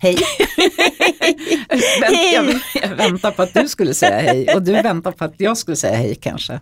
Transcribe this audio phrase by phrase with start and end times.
[0.00, 0.16] Hej!
[2.02, 2.34] Hej.
[2.34, 5.58] Jag, jag väntar på att du skulle säga hej och du väntar på att jag
[5.58, 6.60] skulle säga hej kanske.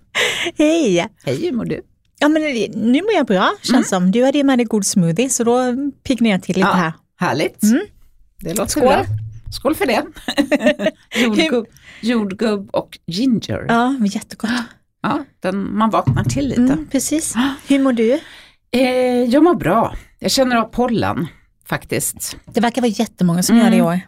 [0.58, 1.06] Hej!
[1.24, 1.80] Hej, hur mår du?
[2.18, 2.42] Ja men
[2.74, 4.10] nu mår jag bra känns som.
[4.10, 5.60] Du hade ju med dig god smoothie så då
[6.04, 6.74] piggnar jag till lite Ja.
[6.74, 6.92] här.
[7.20, 7.62] Härligt.
[7.62, 7.80] Mm.
[8.40, 8.82] Det låter Skål.
[8.82, 9.04] bra.
[9.52, 10.02] Skål för det.
[11.24, 11.66] jordgubb,
[12.00, 13.64] jordgubb och ginger.
[13.68, 13.96] Ja.
[14.00, 14.50] Ja, jättegott.
[15.42, 16.60] den, man vaknar till lite.
[16.62, 17.34] Mm, precis.
[17.68, 18.20] Hur mår du?
[18.70, 19.94] Eh, jag mår bra.
[20.18, 21.26] Jag känner av pollen
[21.68, 22.36] faktiskt.
[22.44, 23.64] Det verkar vara jättemånga som Mm.
[23.64, 24.00] gör det i år.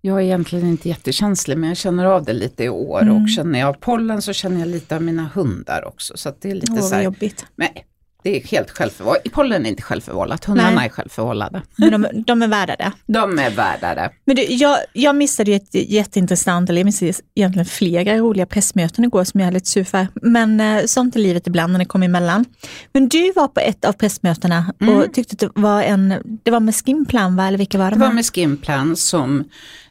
[0.00, 3.22] Jag är egentligen inte jättekänslig men jag känner av det lite i år Mm.
[3.22, 6.16] och känner jag av pollen så känner jag lite av mina hundar också.
[6.16, 7.46] Så det är lite Åh, så här, jobbigt.
[7.56, 7.86] nej,
[8.22, 9.22] det är helt självförvållat.
[9.32, 10.86] Pollen är inte självförvållat, hundarna Nej.
[10.86, 11.62] är självförvållade.
[11.76, 12.92] Men de, de är värda det.
[13.12, 14.10] De är värda det.
[14.24, 19.04] Men du, jag, jag missade ju ett jätteintressant, eller jag missade egentligen flera roliga pressmöten
[19.04, 20.06] igår som jag är lite sur för.
[20.14, 22.44] Men eh, sånt är livet ibland när det kommer emellan.
[22.92, 24.96] Men du var på ett av pressmötena Mm.
[24.98, 27.90] och tyckte att det var en, det var med Skimplan va, eller vilka var Det
[27.90, 28.00] de?
[28.00, 28.14] var här?
[28.14, 29.44] med Skimplan som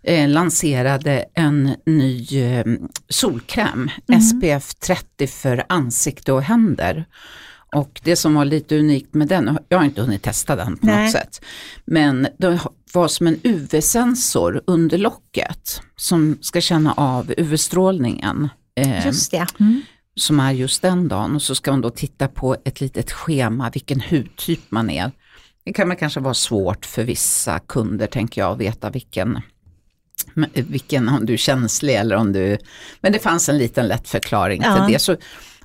[0.03, 2.66] eh, lanserade en ny eh,
[3.09, 3.89] solkräm,
[4.31, 7.05] SPF 30 för ansikte och händer.
[7.75, 10.86] Och det som var lite unikt med den, jag har inte hunnit testa den på
[10.86, 11.03] Nej.
[11.03, 11.45] något sätt,
[11.86, 12.59] men det
[12.94, 18.50] var som en UV-sensor under locket som ska känna av UV-strålningen.
[18.76, 19.45] Eh, Just det.
[19.59, 19.81] Mm.
[20.16, 23.70] som är just den dagen och så ska man då titta på ett litet schema
[23.73, 25.11] vilken hudtyp man är.
[25.66, 29.42] Det kan man kanske vara svårt för vissa kunder tänker jag att veta vilken,
[30.54, 32.58] vilken om du är känslig eller om du,
[33.02, 34.86] men det fanns en liten lätt förklaring Ja.
[34.86, 35.00] till det.
[35.00, 35.17] Så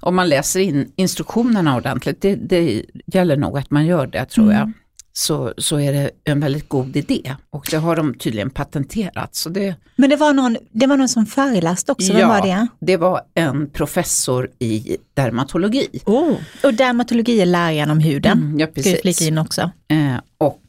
[0.05, 4.53] om man läser in instruktionerna ordentligt, det, det gäller nog att man gör det tror
[4.53, 4.73] jag,
[5.13, 9.35] så, så är det en väldigt god idé och det har de tydligen patenterat.
[9.35, 12.67] Så det, Men det var, någon, det var någon som föreläste också, vem var det?
[12.81, 15.89] det var en professor i dermatologi.
[16.07, 16.37] Oh.
[16.63, 18.39] Och dermatologi är läran om huden.
[18.39, 19.29] Mm, ja, Ska jag precis.
[19.29, 19.71] in också.
[19.89, 20.61] Eh, och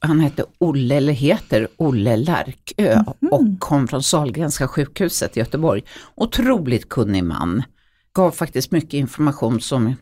[0.00, 5.82] han hette Olle, eller heter Olle Lärkö och kom från Sahlgrenska sjukhuset i Göteborg.
[6.14, 7.62] Otroligt kunnig man.
[8.14, 9.94] Gav faktiskt mycket information som,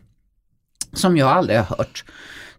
[0.93, 2.03] som jag aldrig har hört.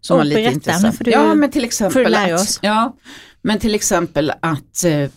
[0.01, 0.99] Som Och var lite berätta, intressant.
[1.05, 2.95] du- ja, men till exempel att, ja,
[3.41, 5.09] men till exempel att eh,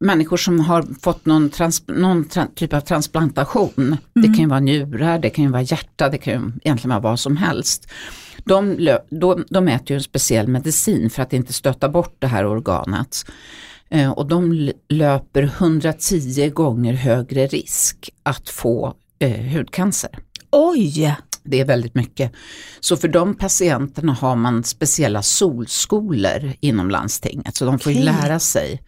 [0.00, 4.60] människor som har fått någon, trans, någon tra, typ av transplantation, det kan ju vara
[4.60, 7.88] njurar, det kan ju vara hjärta, det kan ju egentligen vara vad som helst.
[8.44, 8.76] De,
[9.10, 13.24] de, de äter ju en speciell medicin för att inte stöta bort det här organet.
[13.90, 20.10] Eh, och de löper 110 gånger högre risk att få eh, hudcancer.
[20.50, 21.16] Oj!
[21.44, 22.32] Det är väldigt mycket.
[22.80, 27.56] Så för de patienterna har man speciella solskolor inom landstinget.
[27.56, 28.04] Så de får ju Okej.
[28.22, 28.82] lära sig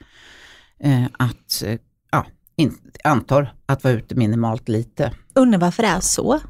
[0.80, 1.78] eh, att, eh,
[2.12, 2.26] ja,
[2.56, 2.74] in,
[3.04, 5.12] antar att vara ute minimalt lite.
[5.34, 6.40] Undrar varför det är så?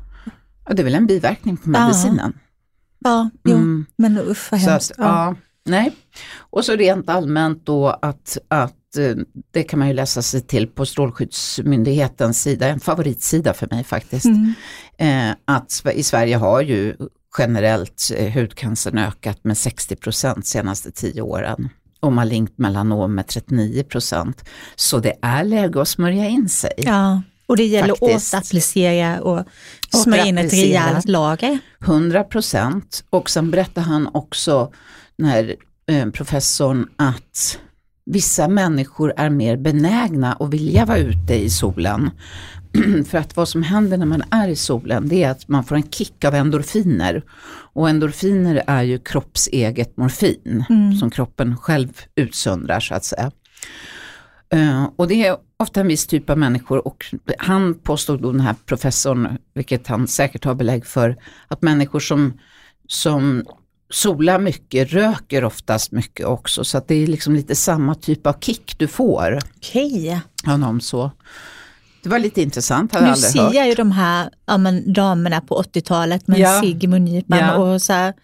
[0.66, 1.86] Ja, det är väl en biverkning på Ja.
[1.86, 2.38] medicinen.
[2.98, 3.52] Ja, jo.
[3.54, 3.86] Mm.
[3.96, 4.90] men usch vad hemskt.
[4.90, 5.92] att, ja, nej.
[6.36, 8.74] Och så rent allmänt då att, att
[9.52, 14.26] det kan man ju läsa sig till på Strålskyddsmyndighetens sida, en favoritsida för mig faktiskt.
[14.26, 14.54] Mm.
[14.98, 16.96] Eh, att i Sverige har ju
[17.38, 21.68] generellt eh, hudcancern ökat med 60 procent senaste tio åren.
[22.00, 24.44] Och malignt melanom med 39 procent.
[24.76, 26.72] Så det är läge att smörja in sig.
[26.76, 28.34] Ja, och det gäller Faktiskt.
[28.34, 29.44] att applicera och
[30.02, 31.58] smörja in ett rejält lager.
[31.80, 33.04] 100 procent.
[33.10, 34.72] Och sen berättar han också,
[35.16, 37.58] den här eh, professorn, att
[38.10, 42.10] vissa människor är mer benägna att vilja vara ute i solen.
[43.06, 45.76] För att vad som händer när man är i solen det är att man får
[45.76, 47.22] en kick av endorfiner.
[47.72, 50.64] Och endorfiner är ju kroppseget morfin
[51.00, 53.30] som kroppen själv utsöndrar så att säga.
[54.52, 57.04] Eh, och det är ofta en viss typ av människor och
[57.38, 61.16] han påstod då den här professorn, vilket han säkert har belägg för,
[61.48, 62.38] att människor som,
[62.88, 63.44] som
[63.90, 66.64] solar mycket röker oftast mycket också.
[66.64, 70.20] Så att det är liksom lite samma typ av kick du får Okej.
[70.44, 71.10] någon så.
[72.02, 73.54] Det var lite intressant, hade jag Nu aldrig ser hört.
[73.54, 76.60] jag ju de här ja, men, damerna på 80-talet med Ja.
[76.62, 77.56] cigg i mungipan Ja.
[77.56, 78.14] och så här,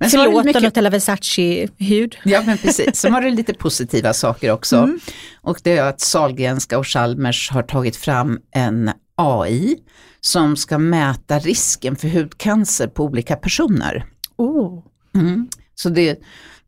[0.00, 2.16] Men så förlåt mycket- Donatella Versace-hud.
[2.24, 4.76] Ja men precis, sen var det lite positiva saker också.
[4.76, 4.98] Mm.
[5.40, 9.76] Och det är att Sahlgrenska och Chalmers har tagit fram en AI
[10.20, 14.04] som ska mäta risken för hudcancer på olika personer.
[14.36, 14.82] Oh.
[15.14, 15.48] Mm.
[15.74, 16.18] Så det,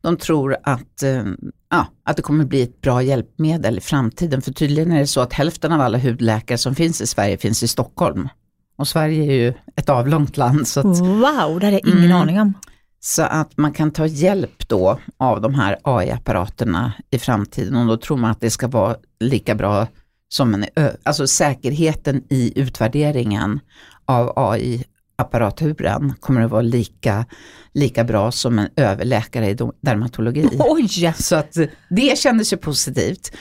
[0.01, 1.23] de tror att, eh,
[1.69, 4.41] ja, att det kommer bli ett bra hjälpmedel i framtiden.
[4.41, 7.63] För tydligen är det så att hälften av alla hudläkare som finns i Sverige finns
[7.63, 8.29] i Stockholm.
[8.77, 12.17] Och Sverige är ju ett avlångt land så att Wow, det hade jag ingen Mm.
[12.17, 12.53] aning om.
[13.01, 17.97] Så att man kan ta hjälp då av de här AI-apparaterna i framtiden och då
[17.97, 19.87] tror man att det ska vara lika bra
[20.29, 20.65] som en,
[21.03, 23.59] alltså säkerheten i utvärderingen
[24.05, 24.83] av AI
[25.19, 27.25] apparaturen kommer att vara lika,
[27.73, 30.49] lika bra som en överläkare i dermatologi.
[30.59, 31.13] Oj!
[31.17, 31.57] Så att
[31.89, 33.31] det kändes ju positivt.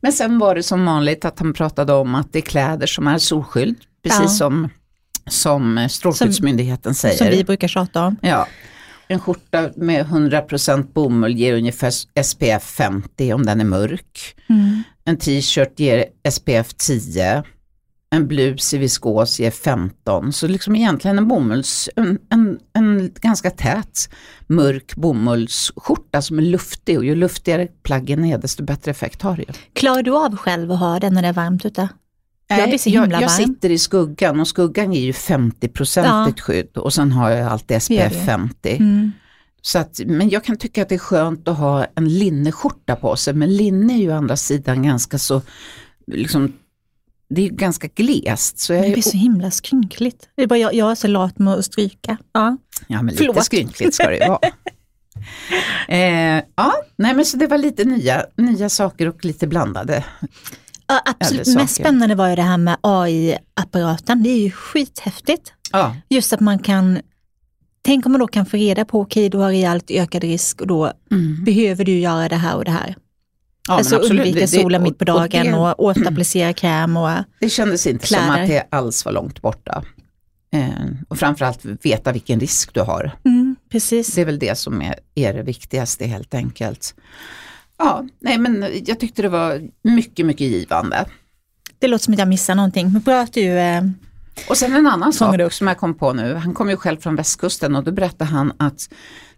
[0.00, 3.06] Men sen var det som vanligt att han pratade om att det är kläder som
[3.06, 4.28] är solskydd, precis ja.
[4.28, 4.68] som,
[5.26, 7.16] som Strålskyddsmyndigheten säger.
[7.16, 8.16] Som vi brukar tjata om.
[8.22, 8.46] Ja.
[9.08, 11.90] En skjorta med 100% bomull ger ungefär
[12.22, 14.34] SPF 50 om den är mörk.
[14.48, 14.82] Mm.
[15.04, 17.42] En t-shirt ger SPF 10
[18.16, 20.32] en blus i viskos ger 15.
[20.32, 24.08] Så liksom egentligen en bomulls, en, en, en, ganska tät
[24.46, 29.52] mörk bomullsskjorta som är luftig och ju luftigare plaggen är desto bättre effekt har det.
[29.72, 31.88] Klarar du av själv att ha den när det är varmt ute?
[32.46, 36.32] Jag så himla jag, jag sitter i skuggan och skuggan ger ju 50% ja.
[36.38, 38.76] skydd och sen har jag alltid SPF 50.
[38.76, 39.12] Mm.
[39.62, 43.16] Så att, men jag kan tycka att det är skönt att ha en linneskjorta på
[43.16, 45.42] sig, men linne är ju å andra sidan ganska så
[46.06, 46.52] liksom,
[47.28, 48.58] det är ganska glest.
[48.58, 50.28] Så jag det blir så himla skrynkligt.
[50.36, 52.16] Det är bara jag, jag är så lat med att stryka.
[52.32, 52.56] Ja,
[52.86, 53.36] ja men Förlåt.
[53.36, 54.38] lite skrynkligt ska det ju vara.
[55.88, 60.04] eh, ja, nej men så det var lite nya, nya saker och lite blandade.
[60.86, 61.54] Ja, absolut.
[61.54, 64.22] Mest spännande var ju det här med AI-apparaten.
[64.22, 65.52] Det är ju skithäftigt.
[65.72, 65.96] Ja.
[66.08, 67.00] Just att man kan
[67.86, 70.60] Tänk om man då kan få reda på, okej okay, du har rejält ökad risk
[70.60, 71.44] och då mm.
[71.44, 72.96] behöver du göra det här och det här.
[73.68, 78.06] Ja, alltså undvika solen mitt på dagen och, och återapplicera kräm och Det kändes inte
[78.06, 78.24] kläder.
[78.24, 79.82] som att det alls var långt borta.
[80.52, 80.68] Eh,
[81.08, 83.12] och framförallt veta vilken risk du har.
[83.24, 84.14] Mm, precis.
[84.14, 86.94] Det är väl det som är, är det viktigaste helt enkelt.
[87.78, 91.04] Ja, nej men jag tyckte det var mycket, mycket givande.
[91.78, 93.82] Det låter som att jag missar någonting, men bra att du eh,
[94.48, 97.16] Och sen en annan sak som jag kom på nu, han kom ju själv från
[97.16, 98.88] västkusten och då berättade han att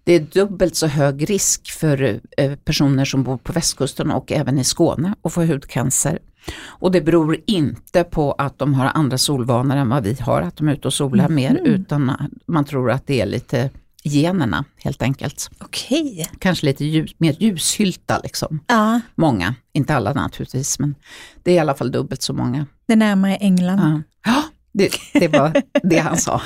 [0.07, 4.59] det är dubbelt så hög risk för eh, personer som bor på västkusten och även
[4.59, 6.19] i Skåne att få hudcancer.
[6.63, 10.57] Och det beror inte på att de har andra solvanor än vad vi har, att
[10.57, 11.35] de är ute och solar mm.
[11.35, 12.13] mer, utan
[12.47, 13.71] man tror att det är lite
[14.05, 15.51] generna helt enkelt.
[15.59, 16.27] Okej.
[16.39, 18.61] Kanske lite ljus, mer ljushylta liksom.
[18.67, 19.01] Ja.
[19.15, 20.95] Många, inte alla naturligtvis, men
[21.43, 22.67] det är i alla fall dubbelt så många.
[22.87, 24.03] Det är närmare England.
[24.25, 24.43] Ja.
[24.79, 26.43] Det, det var det han sa.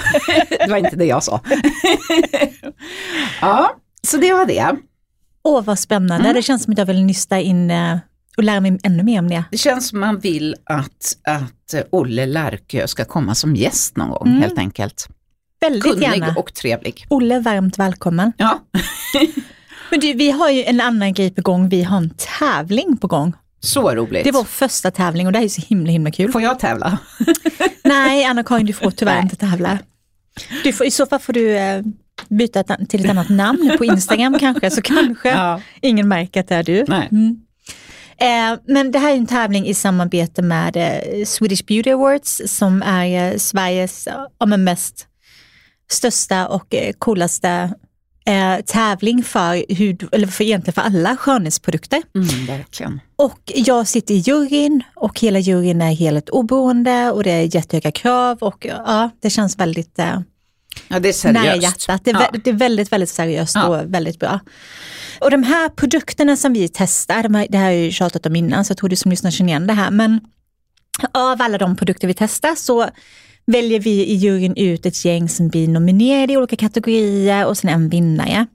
[0.50, 1.40] Det var inte det jag sa.
[3.40, 4.76] Ja, så det var det.
[5.42, 6.24] Åh, vad spännande.
[6.24, 6.34] Mm.
[6.34, 7.98] Det känns som att jag vill nysta in eh,
[8.36, 9.44] och lära mig ännu mer om det.
[9.50, 14.28] Det känns som man vill att, att Olle Lärkö ska komma som gäst någon gång
[14.28, 14.40] mm.
[14.40, 15.08] helt enkelt.
[15.60, 16.34] Väldigt Kunnig gärna.
[16.36, 17.06] och trevlig.
[17.08, 18.32] Olle, varmt välkommen.
[18.36, 18.60] Ja.
[19.90, 21.68] Men du, vi har ju en annan grej på gång.
[21.68, 23.32] Vi har en tävling på gång.
[23.60, 24.24] Så roligt.
[24.24, 26.32] Det var första tävling och det är så himla himla kul.
[26.32, 26.98] Får jag tävla?
[27.84, 29.78] Nej, Anna-Karin du får tyvärr inte tävla.
[30.64, 31.82] Du får, I så fall får du eh,
[32.28, 35.60] byta till ett annat namn på Instagram kanske, så kanske ja.
[35.80, 36.80] ingen märker att det är du.
[36.80, 37.40] Mm.
[38.20, 42.82] Eh, men det här är en tävling i samarbete med eh, Swedish Beauty Awards som
[42.82, 44.08] är eh, Sveriges
[44.38, 45.06] ja, mest
[45.90, 47.74] största och eh, coolaste
[48.26, 52.02] eh, tävling för, hud, eller för egentligen för alla skönhetsprodukter.
[52.14, 53.00] Mm, verkligen.
[53.16, 57.92] Och jag sitter i juryn och hela juryn är helt oberoende och det är jättehöga
[57.92, 60.20] krav och ja, det känns väldigt eh,
[60.88, 61.44] ja, det är seriöst.
[61.44, 62.04] nära hjärtat.
[62.04, 62.30] Det är, ja.
[62.44, 63.66] det är väldigt, väldigt seriöst ja.
[63.66, 64.40] och väldigt bra.
[65.20, 68.26] Och de här produkterna som vi testar, de här, det här har jag ju tjatat
[68.26, 70.20] om innan så jag tror du som lyssnar känner igen det här, men
[71.12, 72.90] av alla de produkter vi testar så
[73.46, 77.70] väljer vi i juryn ut ett gäng som blir nominerade i olika kategorier och sen
[77.70, 78.46] en vinnare.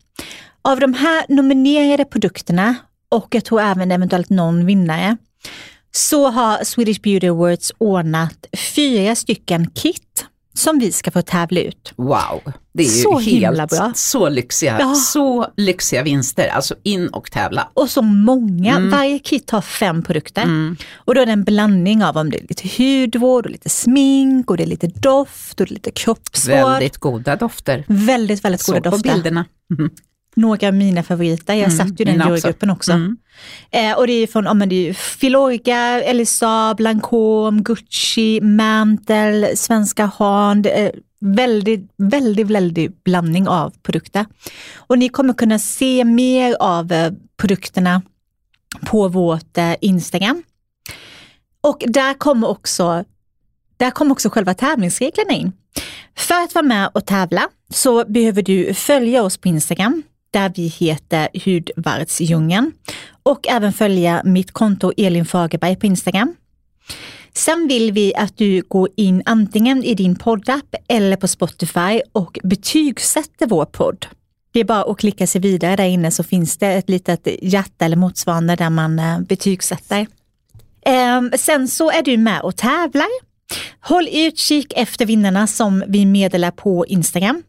[0.62, 2.76] Av de här nominerade produkterna
[3.10, 5.18] och jag tror även eventuellt någon vinnare,
[5.92, 8.46] så har Swedish Beauty Awards ordnat
[8.76, 11.94] fyra stycken kit som vi ska få tävla ut.
[11.96, 13.92] Wow, det är ju så helt bra.
[13.96, 14.96] så lyxiga, ja.
[14.96, 17.70] så lyxiga vinster, alltså in och tävla.
[17.74, 18.90] Och så många, mm.
[18.90, 20.42] varje kit har fem produkter.
[20.42, 20.78] Mm.
[20.96, 24.52] Och då är det en blandning av om det är lite hudvård och lite smink
[24.52, 26.56] och det är lite doft och det är lite kroppsvård.
[26.56, 27.84] Väldigt goda dofter.
[27.88, 29.10] Väldigt, väldigt goda dofter.
[29.10, 29.46] på bilderna.
[29.78, 29.90] Mm
[30.36, 31.54] några av mina favoriter.
[31.54, 32.92] Jag mm, satt ju den jurygruppen också.
[32.92, 33.18] Mm.
[33.72, 40.66] Eh, och det är från oh, det är Filorga, Elisa, Blancome, Gucci, Mantel, Svenska Hand.
[40.66, 40.90] Eh,
[41.20, 44.26] väldigt, väldigt, väldigt blandning av produkter.
[44.76, 48.02] Och ni kommer kunna se mer av eh, produkterna
[48.86, 50.44] på vårt eh, Instagram.
[51.62, 53.04] Och där kommer också
[53.78, 55.52] där kommer också själva tävlingsreglerna in.
[56.16, 60.04] För att vara med och tävla så behöver du följa oss på Instagram
[60.36, 62.72] där vi heter Hudvardsdjungeln
[63.24, 66.36] och även följa mitt konto Elin Fagerberg på Instagram.
[67.34, 72.40] Sen vill vi att du går in antingen i din poddapp eller på Spotify och
[72.44, 74.06] betygsätter vår podd.
[74.54, 77.86] Det är bara att klicka sig vidare där inne så finns det ett litet hjärta
[77.86, 80.08] eller motsvarande där man eh, betygsätter.
[80.86, 83.08] Ehm, sen så är du med och tävlar.
[83.80, 87.44] Håll utkik efter vinnarna som vi meddelar på Instagram.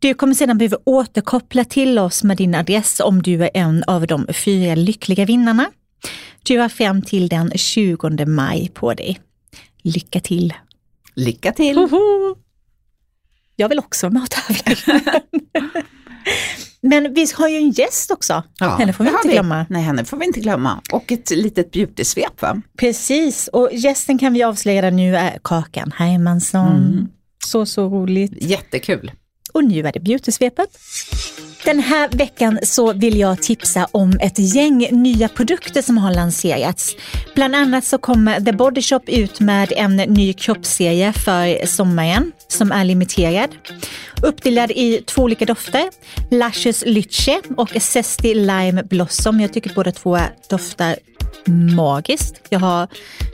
[0.00, 4.06] Du kommer sedan behöva återkoppla till oss med din adress om du är en av
[4.06, 5.66] de fyra lyckliga vinnarna.
[6.42, 9.20] Du har fram till den 20 maj på dig.
[9.82, 10.54] Lycka till!
[11.14, 11.88] Lycka till!
[13.56, 15.20] Jag vill också vara med och tävla.
[16.80, 18.42] Men vi har ju en gäst också.
[18.58, 19.66] Ja, henne får vi inte glömma.
[19.68, 20.80] Nej, henne får vi inte glömma.
[20.92, 22.62] Och ett litet beauty-svep va?
[22.78, 26.76] Precis, och gästen kan vi avslöja nu är Kakan Hermansson.
[26.76, 27.08] Mm.
[27.44, 28.32] Så, så roligt.
[28.36, 29.12] Jättekul.
[29.52, 30.78] Och nu är det beautysvepet.
[31.64, 36.96] Den här veckan så vill jag tipsa om ett gäng nya produkter som har lanserats.
[37.34, 42.72] Bland annat så kommer The Body Shop ut med en ny kroppsserie för sommaren som
[42.72, 43.50] är limiterad.
[44.22, 45.84] Uppdelad i två olika dofter,
[46.30, 49.40] Lashes Lyche och Zesty Lime Blossom.
[49.40, 50.96] Jag tycker båda två doftar
[51.46, 52.34] magiskt.
[52.48, 52.88] Jag har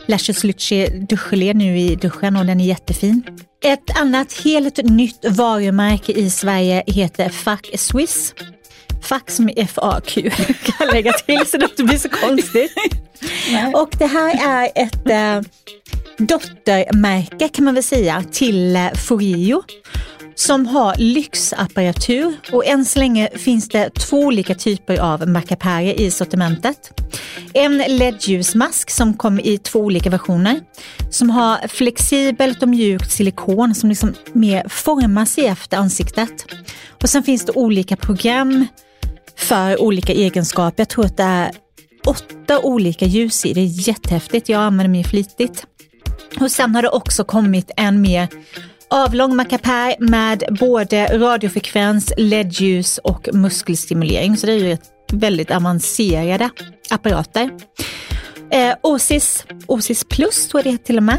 [0.06, 3.22] Luscious Lychee duschgelé nu i duschen och den är jättefin.
[3.64, 8.34] Ett annat helt nytt varumärke i Sverige heter Fuck Swiss.
[9.02, 10.30] Fuck som är F-A-Q
[10.78, 12.72] kan lägga till så det inte blir så konstigt.
[13.74, 15.50] Och det här är ett äh,
[16.18, 19.62] dottermärke kan man väl säga till Forio
[20.38, 26.10] som har lyxapparatur och än så länge finns det två olika typer av mackapärer i
[26.10, 27.00] sortimentet.
[27.54, 30.60] En LED-ljusmask som kommer i två olika versioner
[31.10, 36.46] som har flexibelt och mjukt silikon som liksom mer formar sig efter ansiktet.
[37.02, 38.66] Och sen finns det olika program
[39.36, 40.80] för olika egenskaper.
[40.80, 41.52] Jag tror att det är
[42.06, 43.52] åtta olika ljus i.
[43.52, 44.48] Det är jättehäftigt.
[44.48, 45.66] Jag använder mig flitigt.
[46.40, 48.28] Och sen har det också kommit en mer
[48.90, 54.36] avlång mackapär med både radiofrekvens, LED-ljus och muskelstimulering.
[54.36, 54.76] Så det är ju
[55.12, 56.50] väldigt avancerade
[56.90, 57.50] apparater.
[58.50, 61.18] Eh, Osis, Osis Plus tror jag det till och med,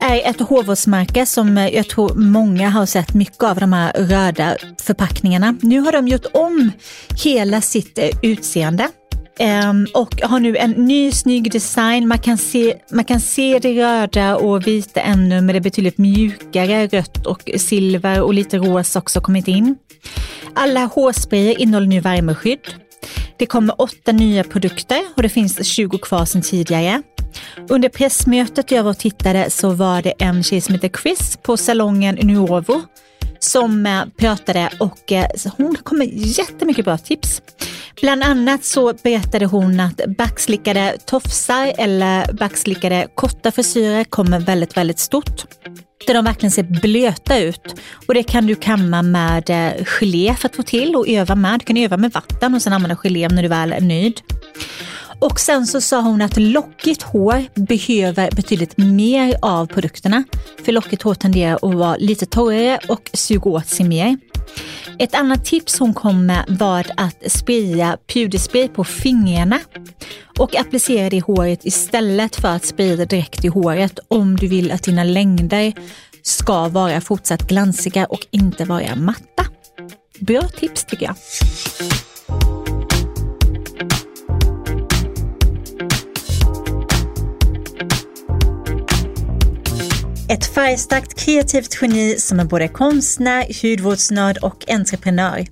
[0.00, 5.56] är ett hårvårdsmärke som jag tror många har sett mycket av de här röda förpackningarna.
[5.62, 6.72] Nu har de gjort om
[7.24, 8.88] hela sitt utseende
[9.40, 12.08] Um, och har nu en ny snygg design.
[12.08, 15.98] Man kan, se, man kan se det röda och vita ännu, men det är betydligt
[15.98, 16.86] mjukare.
[16.86, 19.76] Rött och silver och lite rosa också kommit in.
[20.54, 22.74] Alla hårsprayer innehåller nu värmeskydd.
[23.36, 27.02] Det kommer åtta nya produkter och det finns 20 kvar sedan tidigare.
[27.68, 31.56] Under pressmötet jag var och tittade så var det en tjej som heter Chris på
[31.56, 32.82] salongen Nuovo
[33.38, 37.42] som eh, pratade och eh, hon kom med jättemycket bra tips.
[38.02, 44.98] Bland annat så berättade hon att backslickade tofsar eller backslickade korta frisyrer kommer väldigt, väldigt
[44.98, 45.44] stort.
[46.06, 47.74] Där de verkligen ser blöta ut.
[48.06, 51.60] Och det kan du kamma med eh, gelé för att få till och öva med.
[51.60, 54.20] Du kan öva med vatten och sen använda gelé när du väl är nöjd.
[55.22, 60.24] Och sen så sa hon att lockigt hår behöver betydligt mer av produkterna.
[60.64, 64.18] För lockigt hår tenderar att vara lite torrare och suga åt sig mer.
[64.98, 69.60] Ett annat tips hon kom med var att spraya puderspray på fingrarna
[70.38, 74.48] och applicera det i håret istället för att spraya det direkt i håret om du
[74.48, 75.72] vill att dina längder
[76.22, 79.46] ska vara fortsatt glansiga och inte vara matta.
[80.18, 81.16] Bra tips tycker jag.
[90.32, 95.46] Ett färgstarkt kreativt geni som är både konstnär, hudvårdsnörd och entreprenör.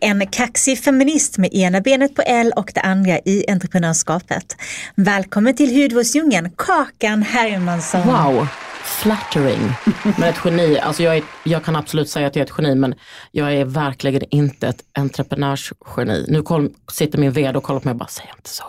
[0.00, 4.56] En kaxig feminist med ena benet på L och det andra i entreprenörskapet.
[4.94, 8.00] Välkommen till hudvårdsdjungeln, Kakan Hermansson.
[8.06, 8.48] Wow!
[8.84, 9.72] flattering.
[10.18, 12.74] Men ett geni, alltså jag, är, jag kan absolut säga att jag är ett geni
[12.74, 12.94] men
[13.30, 16.26] jag är verkligen inte ett entreprenörsgeni.
[16.28, 18.64] Nu kom, sitter min vd och kollar på mig och bara, säg inte så.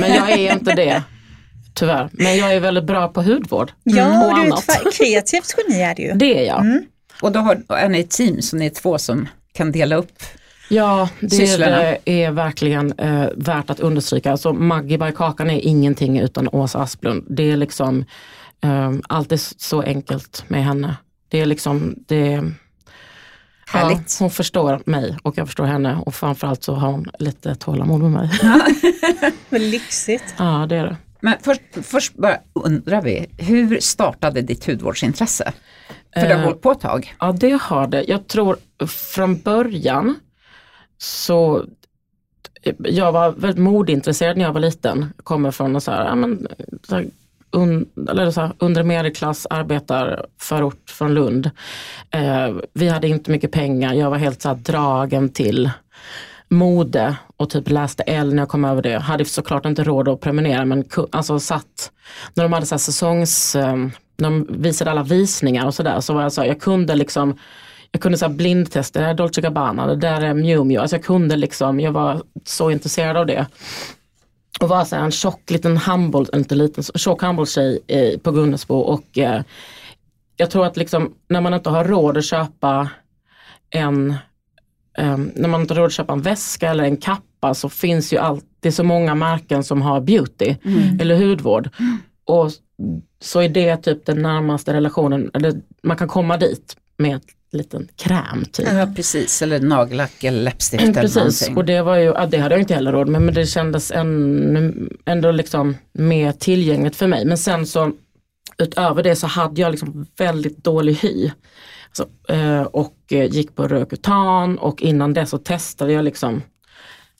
[0.00, 1.02] Men jag är inte det.
[1.74, 2.08] Tyvärr.
[2.12, 3.72] Men jag är väldigt bra på hudvård.
[3.82, 6.12] Ja, och du är ett kreativt geni är du ju.
[6.12, 6.60] Det är jag.
[6.60, 6.84] Mm.
[7.22, 10.22] Och då har, är ni ett team så ni är två som kan dela upp
[10.72, 11.96] Ja, det sysslorna.
[12.04, 14.30] är verkligen eh, värt att understryka.
[14.30, 17.26] Alltså Maggie by Kakan är ingenting utan Åsa Asplund.
[17.28, 18.04] Det är liksom
[18.62, 20.96] eh, alltid så enkelt med henne.
[21.28, 22.42] Det är liksom, det
[23.72, 28.00] Ja, hon förstår mig och jag förstår henne och framförallt så har hon lite tålamod
[28.00, 28.30] med mig.
[29.48, 30.34] Vad lyxigt.
[30.38, 30.96] Ja det är det.
[31.20, 35.52] Men först, först bara undrar vi, hur startade ditt hudvårdsintresse?
[36.14, 37.14] För det har uh, hållit på ett tag.
[37.20, 38.04] Ja det har det.
[38.08, 40.16] Jag tror från början
[40.98, 41.64] så
[42.78, 45.12] jag var väldigt modintresserad när jag var liten.
[45.22, 46.46] Kommer från så här, ja, men,
[46.82, 47.06] så här,
[47.50, 51.50] un, eller så här, under medelklass arbetarförort från Lund.
[52.10, 55.70] Eh, vi hade inte mycket pengar, jag var helt så dragen till
[56.48, 58.98] mode och typ läste L när jag kom över det.
[58.98, 61.92] Hade såklart inte råd att prenumerera men alltså satt,
[62.34, 66.22] när de hade så säsongs ehm, när de visade alla visningar och sådär så var
[66.22, 67.38] jag så jag kunde liksom
[67.90, 70.78] jag kunde så blindtesta, det där är Dolce Gabbana, det där är Miu Miu.
[70.78, 73.46] Alltså jag kunde liksom, jag var så intresserad av det.
[74.60, 79.18] Och var så en tjock liten handboll, inte liten, tjock handbollstjej eh, på Gunnesbo och
[79.18, 79.42] eh,
[80.36, 82.88] jag tror att liksom när man inte har råd att köpa
[83.70, 84.10] en
[84.98, 88.12] eh, när man inte har råd att köpa en väska eller en kappa så finns
[88.12, 91.00] ju alltid så många märken som har beauty mm.
[91.00, 91.68] eller hudvård.
[92.24, 92.50] Och
[93.20, 97.20] så är det typ den närmaste relationen, eller man kan komma dit med en
[97.52, 98.44] liten kräm.
[98.52, 98.68] Typ.
[98.72, 101.56] Ja precis, eller nagellack eller läppstift eller Precis, någonting.
[101.56, 103.90] och det var ju, ja, det hade jag inte heller råd med men det kändes
[103.90, 107.24] ännu, ändå liksom mer tillgängligt för mig.
[107.24, 107.92] Men sen så
[108.58, 111.30] utöver det så hade jag liksom väldigt dålig hy.
[111.92, 116.42] Så, eh, och eh, gick på Rökutan och innan det så testade jag liksom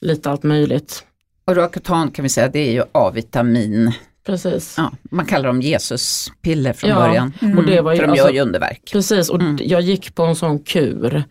[0.01, 1.05] lite allt möjligt.
[1.45, 3.93] Och Rökutan kan vi säga det är ju A-vitamin.
[4.25, 4.75] Precis.
[4.77, 7.33] Ja, man kallar dem Jesuspiller från ja, början.
[7.41, 7.57] Mm.
[7.57, 8.89] Och det var ju, för de alltså, gör ju underverk.
[8.91, 9.57] Precis och mm.
[9.61, 11.23] jag gick på en sån kur.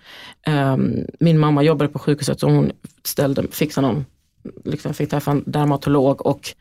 [0.47, 2.73] Um, min mamma jobbade på sjukhuset så hon
[3.05, 4.05] ställde, fixade någon,
[4.65, 6.55] liksom fick träffa en dermatolog och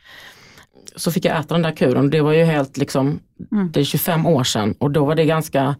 [0.95, 2.09] så fick jag äta den där kuren.
[2.09, 3.19] Det var ju helt liksom,
[3.51, 3.71] mm.
[3.71, 5.75] det är 25 år sedan och då var det ganska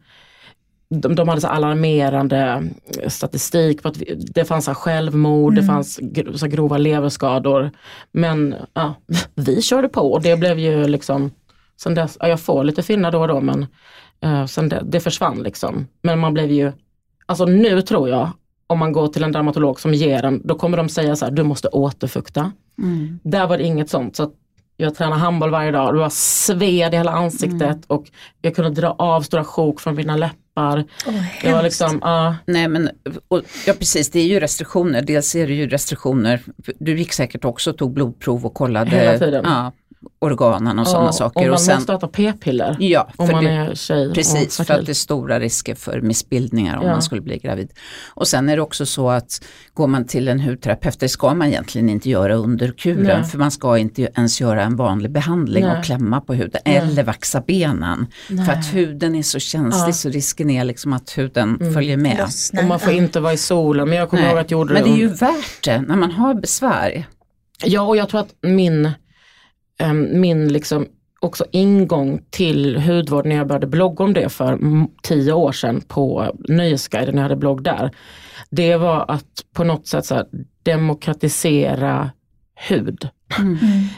[0.90, 2.64] de, de hade så alarmerande
[3.08, 5.62] statistik på att vi, det fanns så självmord, mm.
[5.62, 6.00] det fanns
[6.40, 7.72] så grova leverskador.
[8.12, 8.96] Men ja,
[9.36, 11.32] vi körde på och det blev ju liksom,
[11.82, 13.66] sen dess, ja, jag får lite finnar då och då men
[14.26, 15.88] uh, sen det, det försvann liksom.
[16.02, 16.72] Men man blev ju,
[17.26, 18.30] alltså nu tror jag,
[18.68, 21.32] om man går till en dermatolog som ger en, då kommer de säga så här,
[21.32, 22.52] du måste återfukta.
[22.78, 23.20] Mm.
[23.24, 24.16] Där var det inget sånt.
[24.16, 24.32] Så
[24.82, 27.82] jag tränar handboll varje dag, det var sved i hela ansiktet mm.
[27.88, 28.06] och
[28.42, 30.80] jag kunde dra av stora sjok från mina läppar.
[31.08, 32.34] Oh, det var liksom, uh.
[32.46, 32.90] Nej men,
[33.28, 36.42] och, ja precis det är ju restriktioner, dels är det ju restriktioner,
[36.80, 38.92] du gick säkert också och tog blodprov och kollade.
[38.92, 39.46] Hela tiden.
[39.46, 39.72] Ja,
[40.20, 41.40] organen och ja, sådana saker.
[41.40, 44.14] Och man och sen, måste äta p-piller ja, om man det, är tjej.
[44.14, 46.92] Precis, för att det är stora risker för missbildningar om ja.
[46.92, 47.72] man skulle bli gravid.
[48.14, 51.48] Och sen är det också så att går man till en hudterapeut, det ska man
[51.48, 53.24] egentligen inte göra under kuren, Nej.
[53.24, 55.78] för man ska inte ens göra en vanlig behandling Nej.
[55.78, 56.76] och klämma på huden Nej.
[56.76, 58.08] eller vaxa benen.
[58.28, 61.74] För att huden är så känslig så risken är liksom att huden mm.
[61.74, 62.28] följer med.
[62.60, 64.80] Och man får inte vara i solen, men jag kommer ihåg att jag gjorde det.
[64.80, 67.06] Men det är ju värt det när man har besvär.
[67.64, 68.92] Ja, och jag tror att min
[70.12, 70.88] min liksom
[71.20, 74.60] också ingång till hudvård när jag började blogga om det för
[75.04, 77.92] tio år sedan på Nöjesguiden, när jag hade blogg där.
[78.50, 80.26] Det var att på något sätt så
[80.64, 82.12] demokratisera
[82.68, 83.08] hud.
[83.40, 83.58] Mm.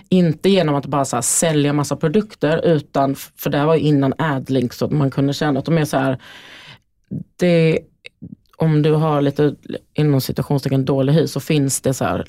[0.10, 4.86] Inte genom att bara så sälja massa produkter utan, för det var innan Adlink så
[4.86, 6.22] att man kunde känna att de är så här,
[7.36, 7.80] det
[8.62, 9.56] om du har lite
[9.94, 12.26] inom situationstecken dålig hy så finns det så här,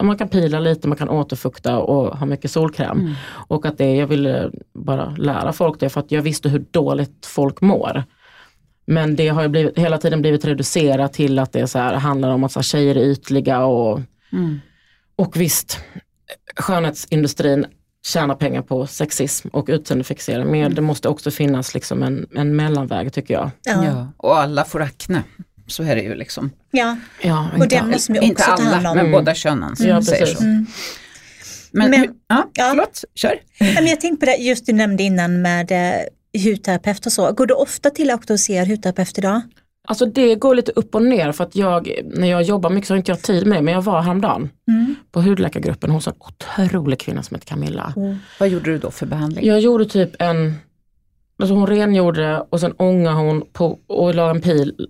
[0.00, 3.00] man kan pila lite, man kan återfukta och ha mycket solkräm.
[3.00, 3.14] Mm.
[3.48, 7.26] Och att det, jag ville bara lära folk det för att jag visste hur dåligt
[7.26, 8.04] folk mår.
[8.86, 12.30] Men det har ju blivit, hela tiden blivit reducerat till att det så här, handlar
[12.30, 14.00] om att så här, tjejer är ytliga och,
[14.32, 14.60] mm.
[15.16, 15.80] och visst,
[16.56, 17.66] skönhetsindustrin
[18.06, 20.50] tjänar pengar på sexism och utseendefixering.
[20.50, 20.74] Men mm.
[20.74, 23.50] det måste också finnas liksom en, en mellanväg tycker jag.
[23.64, 23.84] Ja.
[23.84, 24.08] ja.
[24.16, 25.22] och alla får akne
[25.68, 26.50] så är det ju liksom.
[26.70, 28.96] Ja, ja och det måste vi också inte alla, ta hand om.
[28.96, 30.02] men båda könen mm.
[30.02, 30.42] säger så.
[30.42, 30.66] Mm.
[31.72, 33.40] Men, men ja, ja, förlåt, kör.
[33.74, 37.32] Men jag tänkte på det just du nämnde innan med eh, hudterapeut och så.
[37.32, 39.40] Går du ofta till auktoriserad hudterapeut idag?
[39.88, 42.94] Alltså det går lite upp och ner för att jag, när jag jobbar mycket så
[42.94, 44.94] har inte jag tid med men jag var häromdagen mm.
[45.10, 47.92] på hudläkargruppen hos en otrolig kvinna som heter Camilla.
[47.96, 48.16] Mm.
[48.40, 49.46] Vad gjorde du då för behandling?
[49.46, 50.54] Jag gjorde typ en,
[51.38, 54.88] alltså hon rengjorde och sen ångade hon på, och la en pil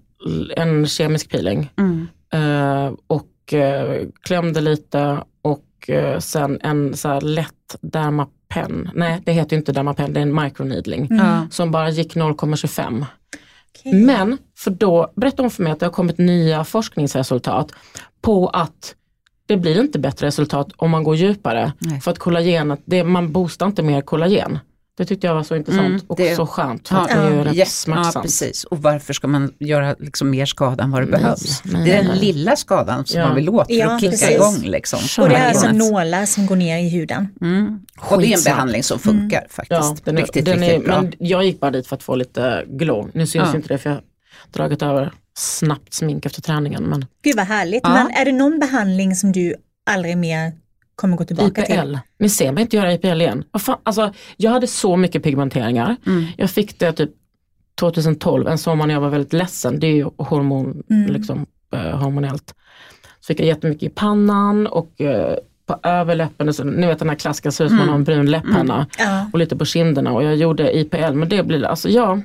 [0.57, 1.71] en kemisk peeling.
[1.77, 2.09] Mm.
[2.35, 8.91] Uh, och uh, klämde lite och uh, sen en så här lätt Dermapen.
[8.95, 11.07] Nej det heter inte Dermapen, det är en microneedling.
[11.07, 11.51] Mm.
[11.51, 13.05] Som bara gick 0,25.
[13.81, 14.05] Okay.
[14.05, 17.73] Men för då berättade hon för mig att det har kommit nya forskningsresultat
[18.21, 18.95] på att
[19.47, 21.73] det blir inte bättre resultat om man går djupare.
[21.79, 22.01] Nej.
[22.01, 24.59] För att kollagenet, det, man boostar inte mer kollagen.
[24.99, 26.89] Det tyckte jag var så intressant mm, och det, så skönt.
[26.89, 28.15] För ja, att det är rätt yes, smärtsamt.
[28.15, 28.65] Ja, precis.
[28.65, 31.63] Och varför ska man göra liksom mer skada än vad det nej, behövs?
[31.65, 33.27] Nej, det är den lilla skadan som ja.
[33.27, 34.31] man vill åt för ja, att kicka precis.
[34.31, 34.63] igång.
[34.63, 35.25] Liksom.
[35.25, 37.29] Och det är alltså nålar som går ner i huden.
[37.41, 37.81] Mm.
[37.99, 39.51] Och det är en behandling som funkar mm.
[39.51, 39.71] faktiskt.
[39.71, 41.03] Ja, den är, riktigt, den riktigt är, bra.
[41.03, 43.11] Men jag gick bara dit för att få lite glow.
[43.15, 43.57] Nu syns ja.
[43.57, 44.03] inte det för jag har
[44.53, 46.83] dragit över snabbt smink efter träningen.
[46.83, 47.07] Men...
[47.23, 47.83] Gud vad härligt.
[47.83, 49.55] Men är det någon behandling som du
[49.87, 50.53] aldrig mer
[50.99, 51.73] kommer gå tillbaka IPL.
[51.73, 51.99] till.
[52.19, 53.45] Ni ser mig inte göra IPL igen.
[53.83, 55.97] Alltså, jag hade så mycket pigmenteringar.
[56.07, 56.25] Mm.
[56.37, 57.11] Jag fick det typ
[57.81, 59.81] 2012, en sommar när jag var väldigt ledsen.
[59.81, 61.13] Det är ju hormon, mm.
[61.13, 62.55] liksom, eh, hormonellt.
[63.21, 67.17] Så fick jag jättemycket i pannan och eh, på överläppen, så, ni vet den här
[67.17, 69.31] klassiska ser ut som man har en brun läpppenna Ja.
[69.33, 72.21] och lite på kinderna och jag gjorde IPL men det blir, alltså ja,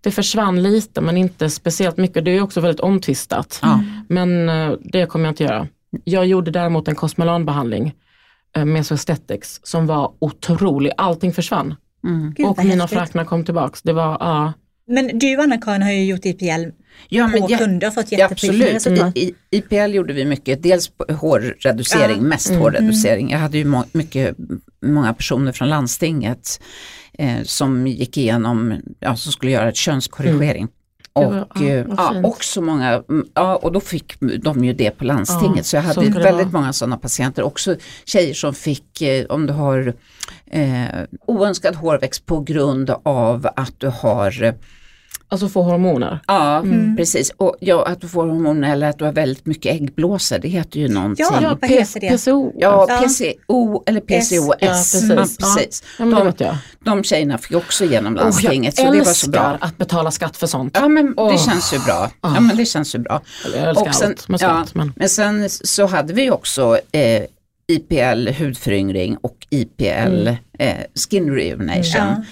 [0.00, 2.24] det försvann lite men inte speciellt mycket.
[2.24, 3.58] Det är också väldigt omtvistat.
[3.62, 3.82] Ja.
[4.08, 5.68] Men eh, det kommer jag inte göra.
[6.04, 7.94] Jag gjorde däremot en kosmelanbehandling,
[8.56, 10.92] eh, Mesoaesthetics, som var otrolig.
[10.96, 11.74] Allting försvann.
[12.04, 12.32] Mm.
[12.36, 13.82] Gud, och mina fräknar kom tillbaks.
[13.82, 14.52] Det var, ja.
[14.88, 16.70] Men du Anna-Karin har ju gjort IPL
[17.08, 18.74] Ja, på jag- kunder och fått Ja, jättefina absolut.
[18.74, 19.16] resultat.
[19.16, 22.22] I, I IPL gjorde vi mycket, dels på hårreducering, Ja.
[22.22, 22.60] mest Mm.
[22.62, 23.30] hårreducering.
[23.30, 24.36] Jag hade ju må, mycket,
[24.86, 26.60] många personer från landstinget
[27.18, 30.68] eh, som gick igenom, ja, som skulle göra ett könskorrigering.
[31.16, 32.26] Och ja, eh, ja, fint.
[32.26, 35.56] också många, mm, ja, och då fick de ju det på landstinget.
[35.56, 37.42] Ja, så jag så hade väldigt många sådana patienter.
[37.42, 39.94] Också tjejer som fick, eh, om du har
[40.46, 40.84] eh,
[41.26, 44.54] oönskad hårväxt på grund av att du har eh,
[45.28, 46.20] Alltså få hormoner.
[46.26, 46.96] Ja, Mm.
[46.96, 47.30] precis.
[47.36, 50.80] Och ja, att du får hormoner eller att du har väldigt mycket äggblåsor, det heter
[50.80, 51.26] ju någonting.
[51.30, 52.08] Ja, Ja, vad heter det?
[52.18, 52.52] PCO.
[52.58, 53.02] ja Ja.
[53.08, 54.32] PCO eller PCOS.
[54.60, 55.02] Ja, precis.
[55.08, 55.16] Ja, Ja.
[55.56, 55.82] precis.
[55.98, 56.56] Ja, det De, jag.
[56.84, 59.58] de tjejerna fick också igenom Och jag landstinget, så det var så bra.
[59.60, 60.76] att betala skatt för sånt.
[60.80, 61.46] Ja men det Åh.
[61.48, 62.10] känns ju bra.
[62.20, 62.40] Ja Ah.
[62.40, 63.20] men det känns ju bra.
[63.44, 64.48] Eller Jag älskar Och sen- allt med ja.
[64.64, 64.74] skatt.
[64.74, 67.22] Men, Men sen så hade vi också eh,
[67.68, 70.36] IPL hudföryngring och IPL Mm.
[70.58, 70.74] eh,
[71.10, 71.82] skin rejuvenation.
[72.06, 72.22] Ja.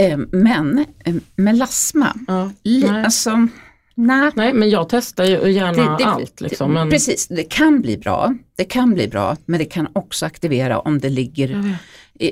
[0.00, 2.50] Eh, men eh, melasma, ja.
[2.62, 3.04] li, Nej.
[3.04, 3.48] alltså
[3.94, 4.30] nej.
[4.34, 6.40] Nej men jag testar ju gärna allt.
[6.40, 8.34] Liksom, men, Precis, det kan bli bra.
[8.56, 11.76] Det kan bli bra, men det kan också aktivera om det ligger,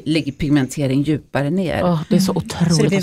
[0.05, 1.81] ligger pigmentering djupare ner.
[1.85, 3.01] Åh, det är så otroligt Så det blir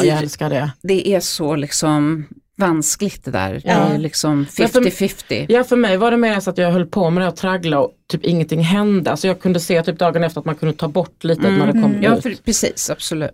[0.00, 0.70] det Jag älskar det.
[0.82, 2.24] Det är så liksom
[2.58, 3.52] vanskligt det där.
[3.52, 3.72] Det Ja.
[3.74, 5.46] är liksom Ja, för- 50-50.
[5.48, 7.80] Ja för mig var det mer så att jag höll på med det och traggla
[7.80, 9.10] och typ ingenting hände.
[9.10, 11.72] Alltså jag kunde se typ dagen efter att man kunde ta bort lite när det
[11.72, 12.02] kom Mm.
[12.02, 12.22] Ja, ut.
[12.22, 13.30] för, precis, absolut.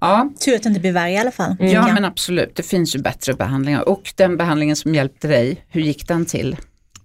[0.00, 1.56] Ja, Tur att det inte blir värre i alla fall.
[1.60, 1.72] Mm.
[1.72, 2.56] ja, men absolut.
[2.56, 3.88] Det finns ju bättre behandlingar.
[3.88, 6.56] Och den behandlingen som hjälpte dig, hur gick den till?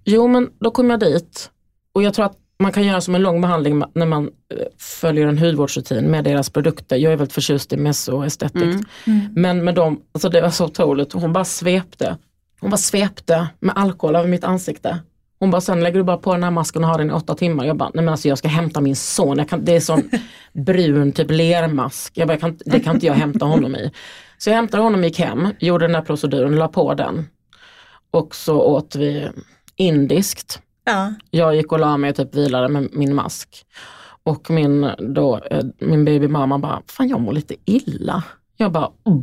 [0.04, 1.50] Jo men då kom jag dit
[1.94, 5.28] och jag tror att man kan göra som en lång behandling när man eh, följer
[5.28, 6.96] en hudvårdsrutin med deras produkter.
[6.96, 8.64] Jag är väldigt förtjust i mesoestetik.
[8.64, 9.34] Mm.
[9.36, 12.18] Men med dem, alltså det var så otroligt, hon bara svepte.
[12.60, 15.00] Hon bara svepte med alkohol över mitt ansikte.
[15.44, 17.36] Hon bara, sen lägger du bara på den här masken och har den i åtta
[17.36, 17.66] timmar.
[17.66, 19.46] Jag bara, nej men alltså jag ska hämta min son.
[19.46, 20.10] Kan, det är sån
[20.54, 22.18] brun typ lermask.
[22.18, 23.92] Jag bara, jag kan, det kan inte jag hämta honom i.
[24.38, 27.26] Så jag hämtade honom, gick hem, gjorde den här proceduren, la på den.
[28.12, 29.30] Och så åt vi
[29.76, 30.62] indiskt.
[30.84, 31.14] Ja.
[31.30, 33.66] Jag gick och la mig och typ vilade med min mask.
[34.24, 38.24] Och min, då, eh, min babymamma bara, fan jag mår lite illa.
[38.58, 39.22] Jag bara, oh.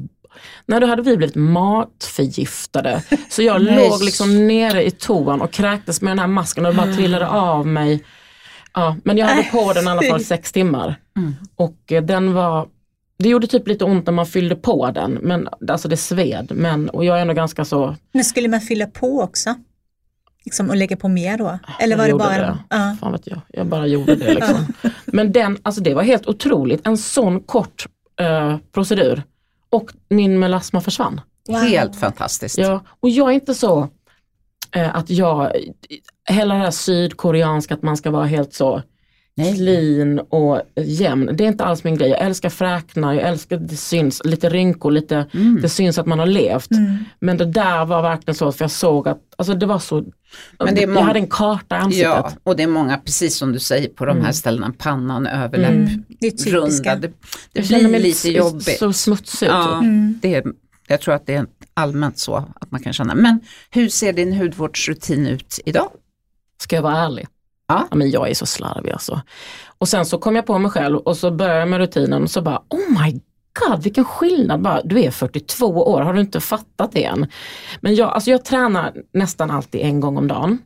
[0.66, 3.02] Nej då hade vi blivit matförgiftade.
[3.28, 6.76] Så jag låg liksom nere i toan och kräktes med den här masken och det
[6.76, 8.04] bara trillade av mig.
[8.74, 10.96] Ja, men jag hade på den i alla fall sex timmar.
[11.16, 11.34] Mm.
[11.56, 12.68] Och eh, den var,
[13.18, 15.12] det gjorde typ lite ont när man fyllde på den.
[15.12, 16.52] Men alltså det sved.
[16.54, 19.54] Men, och jag är ändå ganska så, Men skulle man fylla på också?
[20.44, 21.58] Liksom, och lägga på mer då?
[21.78, 22.46] Eller var Jag det gjorde bara...
[22.46, 22.58] det.
[22.70, 22.96] Ja.
[23.00, 24.72] Fan vet jag, jag bara gjorde det liksom.
[25.04, 27.86] Men den, alltså det var helt otroligt, en sån kort
[28.20, 29.22] eh, procedur.
[29.70, 31.20] Och min melasma försvann.
[31.48, 31.56] Wow.
[31.56, 32.58] Helt fantastiskt.
[32.58, 33.88] Ja, och jag är inte så
[34.74, 35.52] eh, att jag,
[36.28, 38.82] hela det här sydkoreanska att man ska vara helt så
[39.40, 39.56] Nej.
[39.56, 41.30] clean och jämn.
[41.36, 42.08] Det är inte alls min grej.
[42.10, 45.58] Jag älskar fräknar, jag älskar det syns, lite rynkor, lite, Mm.
[45.62, 46.70] det syns att man har levt.
[46.70, 46.96] Mm.
[47.20, 50.04] Men det där var verkligen så, för jag såg att, alltså det var så,
[50.64, 52.04] Men det är jag hade en karta i ansiktet.
[52.04, 54.32] Ja, och det är många, precis som du säger, på de här Mm.
[54.32, 56.04] ställena, pannan, överläpp, Mm.
[56.20, 56.96] Det runda.
[56.96, 57.12] Det,
[57.52, 58.78] det blir mig lite jobbigt.
[58.78, 59.52] så smutsig ut.
[59.52, 60.18] Ja, Mm.
[60.22, 60.44] det är,
[60.88, 63.14] jag tror att det är allmänt så att man kan känna.
[63.14, 65.90] Men hur ser din hudvårdsrutin ut idag?
[66.62, 67.26] Ska jag vara ärlig?
[67.70, 67.96] Ja.
[67.96, 69.20] men jag är så slarvig alltså.
[69.78, 72.30] Och sen så kom jag på mig själv och så började jag med rutinen och
[72.30, 73.20] så bara, oh my
[73.60, 74.62] god vilken skillnad.
[74.62, 77.26] Bara, du är 42 år, har du inte fattat det än?
[77.80, 80.58] Men jag, alltså jag tränar nästan alltid en gång om dagen.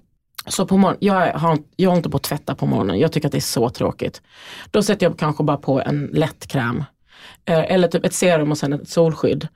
[0.47, 3.29] Så på morgon, jag, har, jag har inte på att tvätta på morgonen, jag tycker
[3.29, 4.23] att det är så tråkigt.
[4.71, 6.75] Då sätter jag kanske bara på en lättkräm.
[6.75, 6.85] kräm
[7.45, 9.49] eh, eller typ ett serum och sen ett solskydd.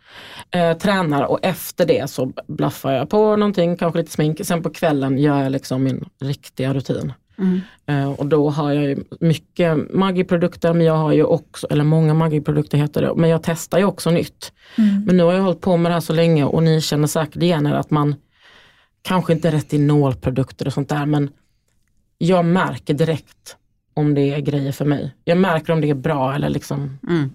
[0.50, 4.40] Eh, tränar och efter det så blaffar jag på någonting, kanske lite smink.
[4.44, 7.12] Sen på kvällen gör jag liksom min riktiga rutin.
[7.86, 12.14] Eh, och då har jag ju mycket Maggi-produkter, men jag har ju också, eller många
[12.14, 14.52] Maggi-produkter heter det, men jag testar ju också nytt.
[14.78, 15.04] Mm.
[15.04, 17.42] Men nu har jag hållit på med det här så länge och ni känner säkert
[17.42, 18.14] igen er att man
[19.02, 21.30] kanske inte är retinolprodukter och sånt där, men
[22.18, 23.56] jag märker direkt
[23.94, 25.14] om det är grejer för mig.
[25.24, 27.30] Jag märker om det är bra eller liksom Mm.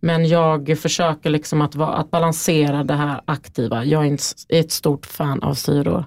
[0.00, 3.84] men jag försöker liksom att, vara, att balansera det här aktiva.
[3.84, 6.04] Jag är en är ett stort fan av syror.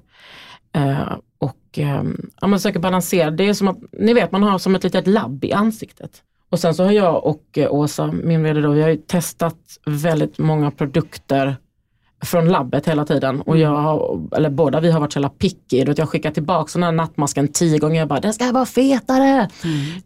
[0.76, 1.14] Eh,
[1.70, 2.04] och eh,
[2.42, 3.32] ja, man försöker balansera.
[3.32, 6.12] Det är som att, ni vet man har som ett litet labb i ansiktet.
[6.50, 10.38] Och sen så har jag och eh, Åsa, min vd då, vi har testat väldigt
[10.38, 11.58] många produkter
[12.22, 15.84] från labbet hela tiden och jag har, eller båda vi har varit så jävla picky.
[15.98, 18.00] Jag skickar tillbaka den här nattmasken tio gånger.
[18.00, 19.50] Jag bara, den ska vara fetare.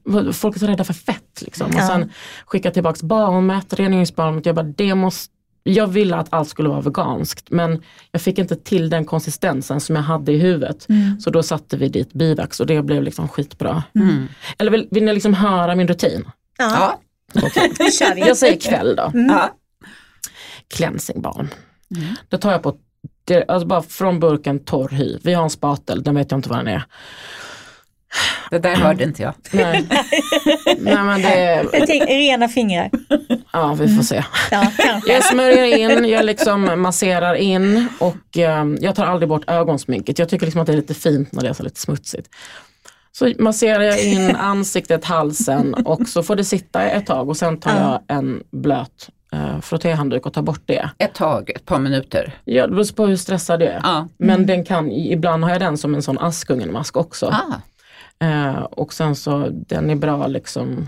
[0.07, 0.33] Mm.
[0.33, 1.41] Folk är så rädda för fett.
[1.41, 1.67] Liksom.
[1.71, 1.77] Ja.
[1.77, 2.11] Och sen
[2.45, 4.45] skickar jag tillbaka balmet, rengöringsbalmet.
[4.45, 5.32] Jag bara, det måste
[5.63, 9.95] jag ville att allt skulle vara veganskt men jag fick inte till den konsistensen som
[9.95, 10.89] jag hade i huvudet.
[10.89, 11.19] Mm.
[11.19, 13.83] Så då satte vi dit bivax och det blev liksom skitbra.
[13.95, 14.27] Mm.
[14.57, 16.25] Eller vill, vill ni liksom höra min rutin?
[16.57, 16.99] Ja.
[17.35, 17.69] Okay.
[18.27, 19.03] jag säger kväll då.
[19.03, 19.29] Mm.
[19.29, 19.55] Ja.
[20.67, 21.47] Cleansing balm.
[21.95, 22.15] Mm.
[22.29, 22.75] Då tar jag på,
[23.23, 25.17] det, alltså bara från burken torr hy.
[25.23, 26.85] Vi har en spatel, den vet jag inte vad den är.
[28.49, 29.33] Det där hörde inte jag.
[29.51, 29.87] Nej.
[30.77, 31.65] Nej, men det...
[31.73, 32.89] Jag tänker, rena fingrar.
[33.53, 34.23] Ja, vi får se.
[34.51, 34.71] Ja,
[35.05, 40.19] jag smörjer in, jag liksom masserar in och um, jag tar aldrig bort ögonsminket.
[40.19, 42.29] Jag tycker liksom att det är lite fint när det är så lite smutsigt.
[43.11, 47.59] Så masserar jag in ansiktet, halsen och så får det sitta ett tag och sen
[47.59, 50.89] tar jag en blöt eh, frottéhandduk och tar bort det.
[50.97, 52.33] Ett tag, ett par minuter?
[52.45, 53.81] Ja, det beror på hur stressad jag är.
[53.83, 54.07] Ja.
[54.17, 54.45] Men mm.
[54.47, 57.25] den kan, ibland har jag den som en sån Askungen-mask också.
[57.25, 57.53] Ah.
[58.19, 60.87] Eh, och sen så den är bra liksom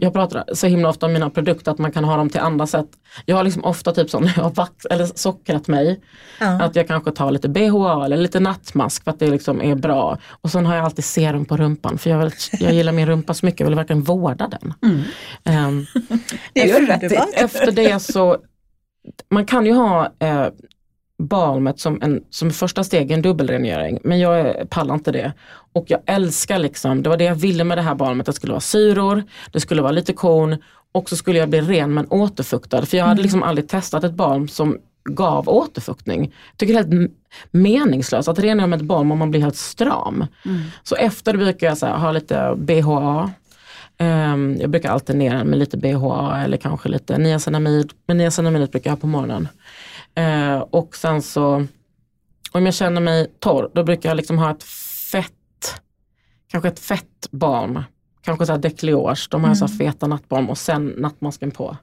[0.00, 2.66] jag, pratar så himla ofta om mina produkter att man kan ha dem till andra
[2.66, 2.86] sätt.
[3.26, 6.00] Jag har liksom ofta typ så när jag har vax, eller sockrat mig,
[6.40, 6.62] ja.
[6.62, 10.18] att jag kanske tar lite BHA eller lite nattmask för att det liksom är bra.
[10.28, 13.34] Och sen har jag alltid serum på rumpan för jag, vill, jag gillar min rumpa
[13.34, 14.74] så mycket, jag vill verkligen vårda den.
[14.82, 15.68] Mm.
[15.68, 15.86] Um,
[16.52, 18.36] det efter, efter det så,
[19.28, 20.46] man kan ju ha eh,
[21.18, 25.32] balmet som, en, som första steg en dubbelrengöring men jag pallar inte det.
[25.72, 28.52] Och jag älskar liksom, det var det jag ville med det här balmet, det skulle
[28.52, 30.56] vara syror, det skulle vara lite korn
[30.92, 32.86] och så skulle jag bli ren men återfuktad.
[32.86, 33.22] För jag hade mm.
[33.22, 36.20] liksom aldrig testat ett balm som gav återfuktning.
[36.50, 37.12] Jag tycker det är helt
[37.50, 40.24] meningslöst att rengöra med ett balm om man blir helt stram.
[40.44, 40.60] Mm.
[40.82, 43.30] Så efter det brukar jag så här, ha lite BHA.
[43.98, 47.92] Um, ehm, jag brukar alternera med lite BHA eller kanske lite niacinamid.
[48.06, 49.48] Men niacinamid brukar jag ha på morgonen.
[50.16, 51.66] Eh, och sen så,
[52.52, 54.62] om jag känner mig torr, då brukar jag liksom ha ett
[55.12, 55.82] fett,
[56.50, 57.82] kanske ett fett balm.
[58.22, 59.56] Kanske såhär Decliage, de har mm.
[59.56, 61.76] så feta nattbalm och sen nattmasken på.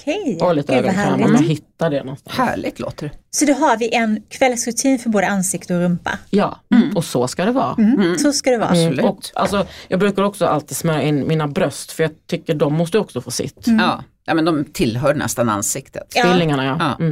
[0.00, 2.36] Okej, och lite ögonkräm om jag hittar det någonstans.
[2.36, 3.14] Härligt låter det.
[3.30, 6.18] Så då har vi en kvällsrutin för både ansikte och rumpa?
[6.30, 6.96] Ja, mm.
[6.96, 7.74] och så ska det vara.
[7.78, 8.00] Mm.
[8.00, 8.18] mm.
[8.18, 8.70] Så ska det vara.
[8.70, 9.04] Mm.
[9.04, 12.98] Och, alltså, jag brukar också alltid smörja in mina bröst för jag tycker de måste
[12.98, 13.64] också få sitt.
[13.64, 14.04] Ja.
[14.24, 16.10] ja, men de tillhör nästan ansiktet.
[16.10, 16.76] Tvillingarna ja.
[16.98, 17.04] ja.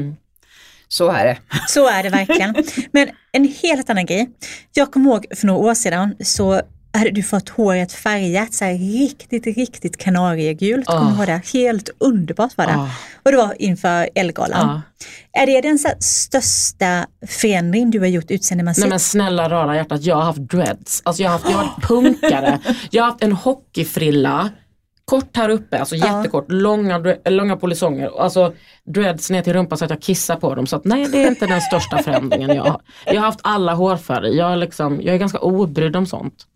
[0.88, 1.38] Så är det.
[1.68, 2.55] Så är det verkligen.
[2.92, 4.31] Men en helt annan grej.
[4.74, 8.74] Jag kommer ihåg för några år sedan så hade du fått håret färgat så här
[8.74, 10.88] riktigt, riktigt kanariegult.
[10.88, 10.98] Oh.
[10.98, 11.40] Kommer det?
[11.53, 12.72] Helt underbart var det.
[12.72, 12.90] Oh.
[13.24, 14.70] Och det var inför Elgalan.
[14.70, 14.81] Oh.
[15.33, 18.85] Är det den så största förändring du har gjort utseendemässigt?
[18.85, 21.03] Nej men snälla rara hjärtat, jag har haft dreads.
[21.05, 22.59] Alltså jag har haft, jag har varit punkare.
[22.90, 24.51] jag har haft en hockeyfrilla
[25.08, 26.16] kort här uppe, alltså ja.
[26.16, 28.20] jättekort, långa, långa polisonger.
[28.20, 28.52] Alltså
[28.84, 30.66] dreads ner till rumpan så att jag kissar på dem.
[30.66, 32.80] Så att nej det är inte den största förändringen jag har.
[33.06, 36.46] Jag har haft alla hårfärger, jag, är liksom, jag är ganska obrydd om sånt.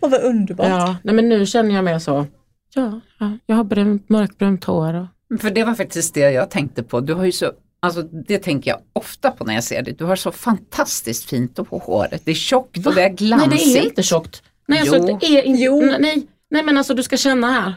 [0.00, 0.68] Och vad underbart.
[0.68, 2.26] Ja, nej men nu känner jag mig så,
[2.74, 4.94] ja, ja jag har brunt, mörkbrunt hår.
[4.94, 5.40] Och...
[5.40, 7.52] För det var faktiskt det jag tänkte på, du har ju så
[7.84, 9.94] Alltså det tänker jag ofta på när jag ser dig.
[9.98, 12.22] Du har så fantastiskt fint på håret.
[12.24, 12.90] Det är tjockt Va?
[12.90, 13.50] och det är glansigt.
[13.50, 14.42] Nej det är inte tjockt.
[14.68, 15.80] Nej, alltså, det är inte, jo.
[15.80, 17.74] nej, nej men alltså du ska känna här.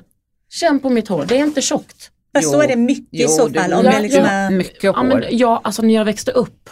[0.49, 2.11] Känn på mitt hår, det är inte tjockt.
[2.35, 3.73] Fast så är det mycket jo, i så fall.
[3.73, 4.51] Om det liksom är...
[4.51, 4.93] Mycket hår.
[4.95, 6.69] Ja, men, ja, alltså när jag växte upp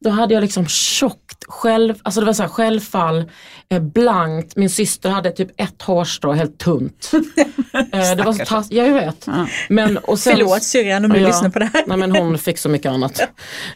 [0.00, 3.30] då hade jag liksom tjockt själv, alltså det var så här självfall,
[3.70, 7.10] eh, blankt, min syster hade typ ett hårstrå helt tunt.
[7.92, 9.26] eh, det var så tass, ja, jag vet.
[9.26, 9.46] Ja.
[9.68, 11.84] Men, och sen, Förlåt syrran om du ja, lyssnar på det här.
[11.86, 13.20] nej, men hon fick så mycket annat.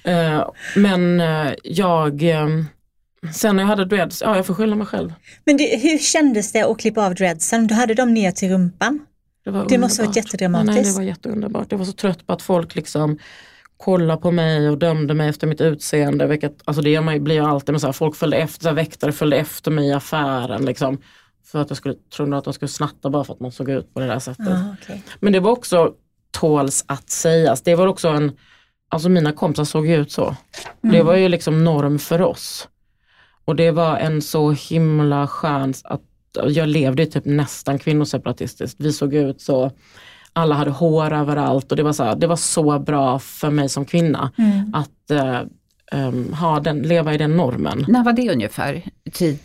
[0.04, 2.48] Eh, men eh, jag eh,
[3.34, 5.12] Sen när jag hade dreads, ja jag får skylla mig själv.
[5.46, 7.66] Men det, hur kändes det att klippa av dreadsen?
[7.66, 9.00] Du hade dem ner till rumpan?
[9.44, 10.74] Det, var det måste varit jättedramatiskt.
[10.74, 11.66] Nej, det var jätteunderbart.
[11.70, 13.18] Jag var så trött på att folk liksom
[13.76, 16.26] kollade på mig och dömde mig efter mitt utseende.
[16.26, 19.12] Vilket, alltså det blir jag alltid med så här, folk följde efter, så här, väktare
[19.12, 20.64] följde efter mig i affären.
[20.64, 20.98] Liksom,
[21.44, 23.94] för att jag skulle trodde att de skulle snatta bara för att man såg ut
[23.94, 24.48] på det där sättet.
[24.48, 24.98] Ah, okay.
[25.20, 25.92] Men det var också
[26.30, 27.62] tåls att sägas.
[27.62, 28.32] Det var också en,
[28.88, 30.24] alltså mina kompisar såg ut så.
[30.84, 30.96] Mm.
[30.96, 32.68] Det var ju liksom norm för oss.
[33.44, 36.02] Och det var en så himla skön att
[36.48, 38.80] jag levde typ nästan kvinnoseparatistiskt.
[38.80, 39.70] Vi såg ut så,
[40.32, 43.84] alla hade hår överallt och det var så, det var så bra för mig som
[43.84, 44.74] kvinna mm.
[44.74, 45.42] att uh,
[45.92, 47.84] um, ha den, leva i den normen.
[47.88, 48.82] När var det ungefär?
[49.12, 49.40] Tid?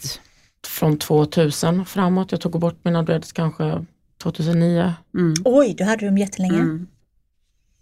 [0.67, 2.31] Från 2000 framåt.
[2.31, 3.85] Jag tog bort mina dreads kanske
[4.23, 4.93] 2009.
[5.13, 5.33] Mm.
[5.45, 6.59] Oj, du hade dem jättelänge.
[6.59, 6.87] Mm.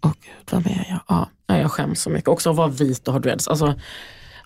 [0.04, 1.00] Åh gud, vad är jag?
[1.08, 2.28] Ja, jag skäms så mycket.
[2.28, 3.48] Också att vara vit och ha dreads.
[3.48, 3.74] Alltså,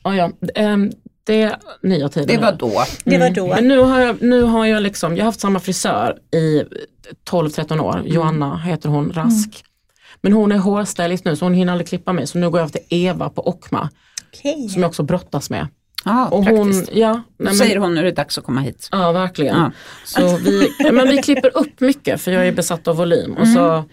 [0.05, 0.33] ja, ja.
[0.73, 0.93] Um,
[1.25, 2.69] det nya tider Det var då.
[2.71, 2.87] Mm.
[3.05, 3.47] Det var då.
[3.47, 6.65] Men nu har jag, nu har jag liksom, jag har haft samma frisör i
[7.31, 7.99] 12-13 år.
[7.99, 8.13] Mm.
[8.13, 9.49] Joanna heter hon, Rask.
[9.49, 9.67] Mm.
[10.21, 12.73] Men hon är hårstylist nu så hon hinner aldrig klippa mig så nu går jag
[12.73, 13.89] till Eva på Okma.
[14.33, 14.69] Okay.
[14.69, 15.69] Som jag också brottas med.
[16.05, 18.89] Ja, och hon, ja, nej, men, säger hon nu är det dags att komma hit.
[18.93, 19.57] Ja verkligen.
[19.57, 19.73] Ja.
[20.05, 23.37] Så vi, men vi klipper upp mycket för jag är besatt av volym.
[23.37, 23.85] Och så, mm.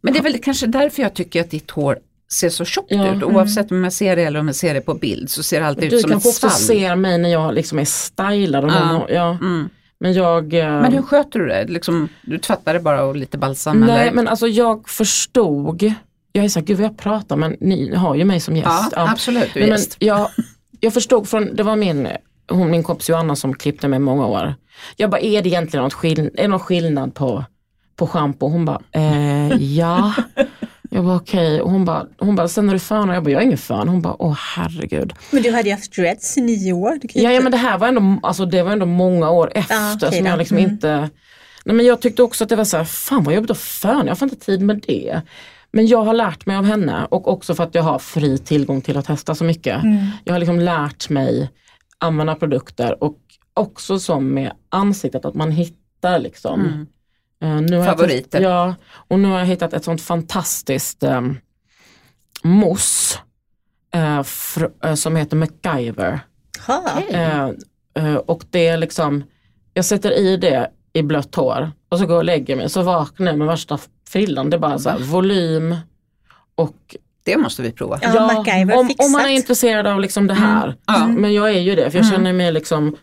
[0.00, 1.98] men det är väl kanske därför jag tycker att ditt hår
[2.32, 3.22] ser så tjockt ja, ut.
[3.22, 3.80] Oavsett mm.
[3.80, 5.84] om jag ser det eller om jag ser det på bild så ser det alltid
[5.84, 6.18] ut som ett svall.
[6.18, 8.64] Du kanske också ser mig när jag liksom är stylad.
[8.64, 8.92] Och ja.
[8.92, 9.30] Någon, ja.
[9.40, 9.68] Mm.
[9.98, 10.54] Men jag...
[10.54, 11.64] Eh, men hur sköter du det?
[11.64, 13.80] Liksom, du tvättar bara och lite balsam?
[13.80, 14.12] Nej eller?
[14.12, 15.94] men alltså jag förstod,
[16.32, 18.66] jag är såhär, gud vad jag pratar men ni har ju mig som gäst.
[18.68, 19.10] Ja, ja.
[19.12, 19.96] absolut, du är men, gäst.
[19.98, 20.30] Jag,
[20.80, 22.08] jag förstod från, det var min,
[22.48, 24.54] hon, min kompis Joanna som klippte mig många år.
[24.96, 27.44] Jag bara, är det egentligen något skill är det någon skillnad på,
[27.96, 28.48] på schampo?
[28.48, 30.14] Hon bara, eh, ja.
[30.96, 31.60] Jag bara okej, okay.
[31.60, 33.08] och hon bara, hon bara, sen är du fan?
[33.08, 33.88] Och jag bara, jag är ingen fan.
[33.88, 35.12] Hon bara, åh herregud.
[35.30, 36.98] Men du hade ju haft dreads i nio år.
[37.02, 39.94] Ja, ja men det här var ändå, alltså, det var ändå många år efter ah,
[39.94, 40.70] okay, som jag liksom mm.
[40.70, 41.10] inte
[41.64, 44.06] Nej, men jag tyckte också att det var så här, fan vad jobbigt att föna,
[44.06, 45.22] jag får inte tid med det.
[45.72, 48.80] Men jag har lärt mig av henne och också för att jag har fri tillgång
[48.80, 49.84] till att testa så mycket.
[49.84, 50.06] Mm.
[50.24, 51.50] Jag har liksom lärt mig
[51.98, 53.18] använda produkter och
[53.54, 56.86] också som med ansiktet att man hittar liksom mm.
[57.44, 58.14] Uh, nu Favoriter.
[58.14, 61.38] Hittat, ja, och nu har jag hittat ett sånt fantastiskt um,
[62.42, 63.18] mousse
[63.96, 64.22] uh,
[64.84, 66.20] uh, som heter MacGyver.
[68.26, 69.24] och det är liksom,
[69.74, 72.82] jag sätter i det i blött hår och så går jag och lägger mig så
[72.82, 74.50] vaknar jag med värsta frillan.
[74.50, 75.76] Det är bara så här, volym
[76.54, 77.98] och det måste vi prova.
[78.02, 80.76] Ja, ja om, om, man är intresserad av liksom det här.
[80.96, 81.14] Mm.
[81.14, 82.16] Men jag är ju det för jag mm.
[82.16, 82.96] känner mig liksom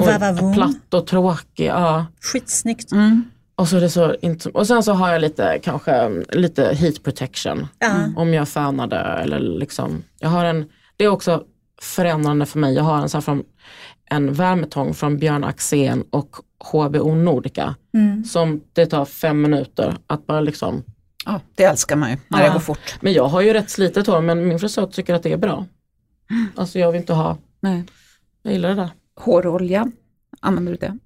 [0.00, 1.66] och, platt och tråkig.
[1.66, 2.06] Ja.
[2.20, 2.92] Skitsnyggt.
[2.92, 3.24] Mm.
[3.56, 4.14] Och, så är det så,
[4.52, 7.66] och sen så har jag lite kanske lite heat protection.
[7.80, 8.16] Mm.
[8.16, 10.02] Om jag fanar det eller liksom.
[10.18, 11.44] Jag har en, det är också
[11.80, 12.74] förändrande för mig.
[12.74, 13.44] Jag har en, så från,
[14.10, 16.36] en värmetång från Björn Axén och
[16.70, 17.74] HBO Nordica.
[17.94, 18.24] Mm.
[18.24, 20.82] Som det tar fem minuter att bara liksom
[21.26, 22.46] Ja, det älskar man ju när ja.
[22.46, 22.98] det går fort.
[23.00, 25.66] Men jag har ju rätt slitet hår men min frisör tycker att det är bra.
[26.54, 27.84] Alltså jag vill inte ha, Nej.
[28.42, 28.90] jag gillar det där.
[29.20, 29.90] Hårolja,
[30.40, 30.98] använder du det?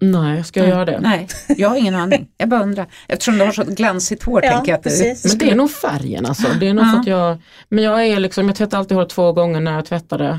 [0.00, 0.74] Nej, ska jag Nej.
[0.74, 1.00] göra det?
[1.00, 2.28] Nej, jag har ingen aning.
[2.36, 2.86] Jag bara undrar.
[3.08, 5.24] Eftersom du har så glansigt hår ja, tänker jag att det...
[5.28, 6.48] Men det är nog färgen alltså.
[6.60, 7.00] Det är nog ja.
[7.00, 10.18] att jag, men jag är liksom, jag tvättar alltid håret två gånger när jag tvättar
[10.18, 10.38] det.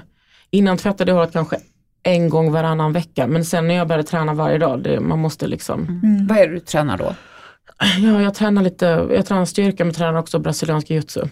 [0.51, 1.57] Innan tvättade jag håret kanske
[2.03, 5.47] en gång varannan vecka men sen när jag började träna varje dag, det, man måste
[5.47, 6.01] liksom.
[6.03, 6.27] Mm.
[6.27, 7.15] Vad är det du tränar då?
[7.79, 11.29] Ja, jag tränar lite, jag tränar styrka men tränar också brasiliansk jiu-jitsu.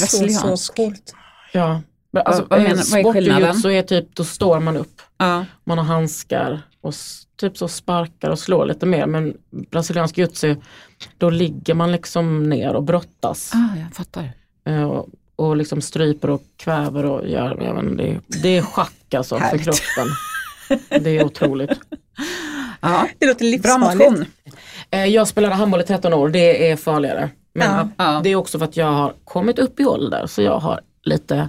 [0.00, 0.64] Brasiliansk?
[0.64, 1.14] Så, coolt.
[1.52, 1.82] Ja.
[2.24, 3.54] Alltså, vad, menar, vad är skillnaden?
[3.54, 5.02] Så är typ, då står man upp.
[5.18, 5.44] Ja.
[5.64, 6.94] Man har handskar och
[7.36, 9.06] typ så sparkar och slår lite mer.
[9.06, 10.56] Men brasiliansk jiu
[11.18, 13.52] då ligger man liksom ner och brottas.
[13.54, 14.32] Ah, jag fattar.
[14.68, 19.14] Uh, och, och liksom stryper och kväver och gör, jag vet, det, det är schack
[19.14, 20.08] alltså för kroppen.
[21.02, 21.70] Det är otroligt.
[22.82, 23.08] Ja.
[23.18, 24.30] Det låter livsfarligt.
[24.90, 27.30] Eh, jag spelade handboll i 13 år, det är farligare.
[27.52, 28.20] Men ja.
[28.24, 31.48] det är också för att jag har kommit upp i ålder så jag har lite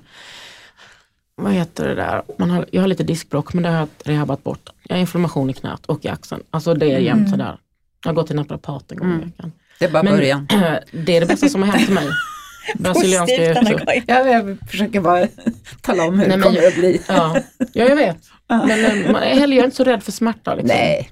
[1.35, 4.43] vad heter det där, Man har, jag har lite diskbråck men det har jag rehabat
[4.43, 4.69] bort.
[4.91, 6.43] Jag har inflammation i knät och i axeln.
[6.51, 7.29] Alltså det är jämt mm.
[7.29, 7.57] sådär.
[8.03, 9.21] Jag har gått till naprapat en gång mm.
[9.21, 9.51] i veckan.
[9.79, 10.47] Det är bara men, början.
[10.91, 12.07] det är det bästa som har hänt mig.
[12.75, 15.27] Brasilianska ja, Jag försöker bara
[15.81, 17.01] tala om hur Nej, det kommer att bli.
[17.07, 18.17] Ja, ja jag vet.
[18.47, 20.55] Men eh, man är heller inte så rädd för smärta.
[20.55, 20.77] Liksom.
[20.77, 21.11] Nej,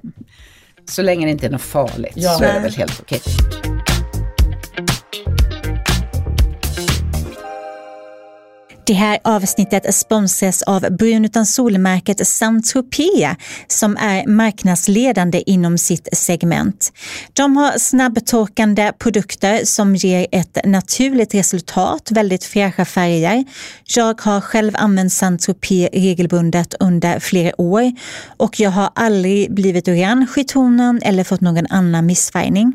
[0.85, 2.29] så länge det inte är något farligt ja.
[2.37, 3.21] så är det väl helt okej.
[8.89, 13.35] Det här avsnittet sponsras av Brun utan solmärket Saint-Tropez
[13.67, 16.93] som är marknadsledande inom sitt segment.
[17.33, 23.45] De har snabbtorkande produkter som ger ett naturligt resultat, väldigt fräscha färger.
[23.95, 27.91] Jag har själv använt Saint-Tropez regelbundet under flera år
[28.37, 32.73] och jag har aldrig blivit orange i tonen eller fått någon annan missfärgning.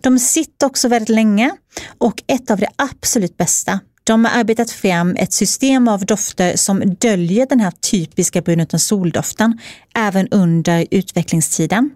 [0.00, 1.50] De sitter också väldigt länge
[1.98, 6.94] och ett av det absolut bästa de har arbetat fram ett system av dofter som
[6.94, 9.58] döljer den här typiska brun utan soldoften
[9.94, 11.90] även under utvecklingstiden.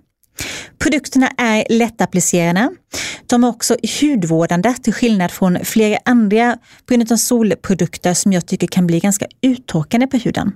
[0.79, 2.70] Produkterna är lättapplicerade.
[3.27, 8.66] De är också hudvårdande till skillnad från flera andra brun utan solprodukter som jag tycker
[8.66, 10.53] kan bli ganska uttorkande på huden.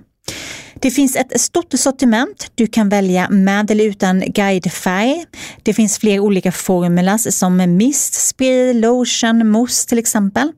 [0.85, 2.51] Det finns ett stort sortiment.
[2.55, 5.25] Du kan välja med eller utan guidefärg.
[5.63, 10.51] Det finns flera olika formulas som mist, spray, lotion, mousse till exempel.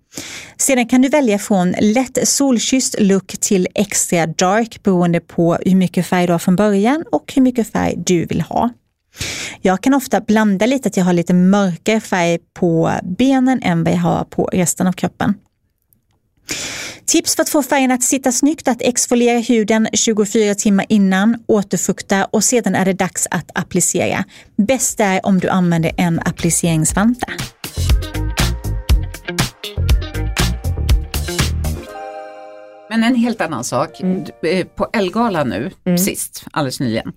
[0.57, 6.07] Sedan kan du välja från lätt solkysst look till extra dark beroende på hur mycket
[6.07, 8.69] färg du har från början och hur mycket färg du vill ha.
[9.61, 13.93] Jag kan ofta blanda lite, att jag har lite mörkare färg på benen än vad
[13.93, 15.33] jag har på resten av kroppen.
[17.07, 22.25] Tips för att få färgen att sitta snyggt, att exfoliera huden 24 timmar innan, återfukta
[22.25, 24.23] och sedan är det dags att applicera.
[24.55, 27.27] Bäst är om du använder en appliceringsvanta.
[32.89, 34.25] Men en helt annan sak, mm.
[34.43, 35.97] Eh, på Elgala nu mm.
[35.97, 37.13] sist, alldeles nyligen,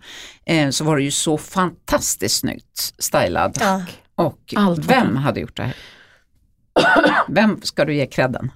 [0.47, 3.57] eh, så var det ju så fantastiskt snyggt stylad.
[3.61, 3.83] Ja.
[4.15, 5.77] Och Allt vem hade gjort det här?
[7.29, 8.51] vem ska du ge credden?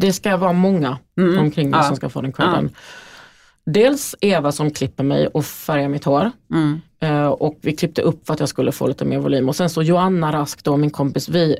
[0.00, 1.38] Det ska vara många mm.
[1.38, 1.84] omkring mig ja.
[1.84, 2.70] som ska få den credden.
[2.72, 2.80] Ja.
[3.72, 6.30] Dels Eva som klipper mig och färgar mitt hår.
[6.52, 6.80] Mm.
[7.04, 9.48] Uh, och vi klippte upp för att jag skulle få lite mer volym.
[9.48, 11.56] Och sen så Joanna Rask då, min kompis, vi,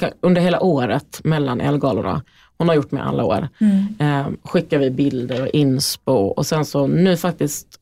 [0.00, 2.22] kan, under hela året mellan Elgalorna,
[2.58, 3.94] hon har gjort mig alla år, mm.
[4.00, 7.80] uh, skickar vi bilder och inspo och sen så nu faktiskt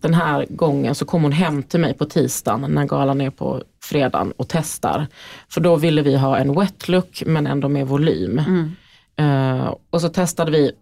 [0.00, 3.62] den här gången så kom hon hem till mig på tisdagen när galan är på
[3.82, 5.06] fredagen och testar.
[5.48, 8.38] För då ville vi ha en wet look men ändå med volym.
[8.38, 8.70] Mm.
[9.20, 10.72] Uh, och så testade vi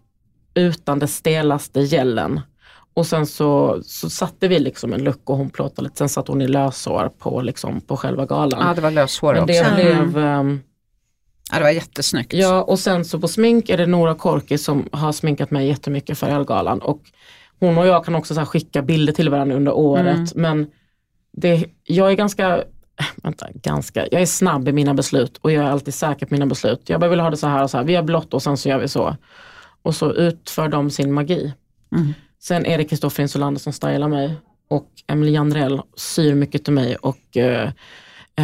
[0.53, 2.41] utan det stelaste gällen.
[2.93, 6.31] Och sen så, så satte vi liksom en look och hon plåtade lite, sen satte
[6.31, 8.67] hon i löshår på, liksom, på själva galan.
[8.67, 9.75] Ja det var löshår Men det också.
[9.75, 10.61] Blev, um,
[11.51, 12.33] Ja det var jättesnyggt.
[12.33, 16.17] Ja och sen så på smink är det Nora Korki som har sminkat mig jättemycket
[16.17, 16.81] för Elgalan.
[16.81, 17.01] Och
[17.59, 20.41] hon och jag kan också så skicka bilder till varandra under året mm.
[20.41, 20.67] men
[21.31, 22.63] det, jag är ganska
[23.23, 26.45] vänta, ganska, jag är snabb i mina beslut och jag är alltid säker på mina
[26.45, 26.89] beslut.
[26.89, 28.57] Jag bara vill ha det så här och så här, vi har blått och sen
[28.57, 29.15] så gör vi så.
[29.81, 31.53] Och så utför de sin magi.
[31.95, 32.13] Mm.
[32.39, 34.35] Sen är det Kristoffer Insulander som stylar mig
[34.69, 37.69] och Emily Janrell syr mycket till mig och uh,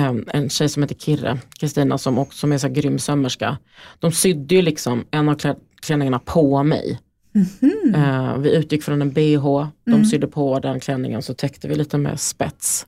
[0.10, 3.58] um, en tjej som heter Kirre, Kristina som, också, som är så grym sömmerska.
[4.00, 5.42] De sydde ju liksom en av
[5.82, 7.00] klänningarna på mig.
[7.36, 8.34] Mm -hmm.
[8.34, 10.06] uh, vi utgick från en bh, de mm.
[10.06, 12.88] sydde på den klänningen så täckte vi lite med spets.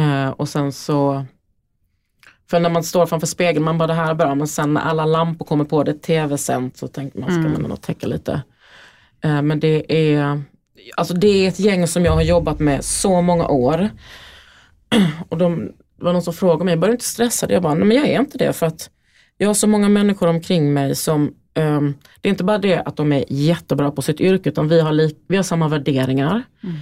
[0.00, 1.24] Uh, och sen så
[2.50, 4.80] för när man står framför spegeln, man bara det här är bra men sen när
[4.80, 7.62] alla lampor kommer på, det är tv-sänt så tänker man ska mm.
[7.62, 8.42] man nog täcka lite.
[9.24, 10.42] Uh, men det är,
[10.96, 13.90] alltså det är ett gäng som jag har jobbat med så många år.
[15.28, 15.72] Och de,
[16.02, 17.50] det var någon som frågade mig, börjar du inte stressad?
[17.50, 18.90] Jag bara, nej men jag är inte det för att
[19.38, 22.96] jag har så många människor omkring mig som um, det är inte bara det att
[22.96, 26.42] de är jättebra på sitt yrke utan vi har, li, vi har samma värderingar.
[26.62, 26.76] Mm.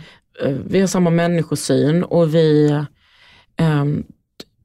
[0.45, 2.71] Uh, vi har samma människosyn och vi
[3.61, 4.05] um,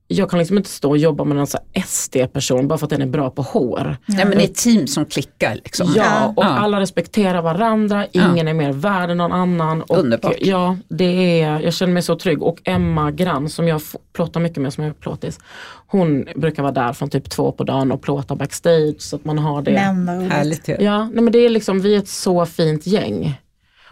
[0.08, 1.48] jag kan liksom inte stå och jobba med någon
[1.86, 3.98] SD-person bara för att den är bra på hår.
[4.06, 5.56] Nej men det är ett team som klickar.
[5.56, 5.94] Liksom.
[5.96, 6.48] Ja, och ja.
[6.48, 8.50] alla respekterar varandra, ingen ja.
[8.50, 9.82] är mer värd än någon annan.
[9.82, 10.36] Och Underbart.
[10.40, 12.44] Ja, det är, jag känner mig så trygg.
[12.44, 13.82] Och Emma Grann som jag
[14.14, 15.40] plåtar mycket med, som är plåtis,
[15.88, 19.38] hon brukar vara där från typ två på dagen och plåta backstage så att man
[19.38, 19.72] har det.
[19.72, 23.42] Men, Härligt Ja, nej, men det är liksom, vi är ett så fint gäng.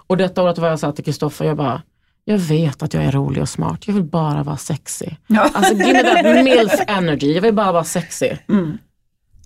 [0.08, 1.82] Och detta året var jag sa till Kristoffer, jag bara
[2.26, 5.18] jag vet att jag är rolig och smart, jag vill bara vara sexig.
[5.28, 5.50] Ja.
[5.54, 8.38] Alltså give me that milf energy, jag vill bara vara sexig.
[8.50, 8.78] Mm.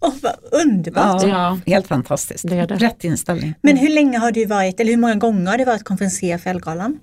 [0.02, 1.24] Oh, vad underbart!
[1.24, 2.48] Ja, ja, Helt fantastiskt.
[2.48, 2.76] Det är det.
[2.76, 3.54] Rätt inställning.
[3.62, 6.50] Men hur länge har du varit, eller hur många gånger har du varit konferencier för
[6.50, 7.00] Elgalan?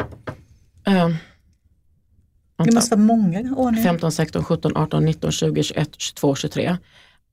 [0.86, 1.16] Um,
[2.64, 3.82] det måste vara många år nu.
[3.82, 6.76] 15, 16, 17, 18, 19, 20, 21, 22, 23.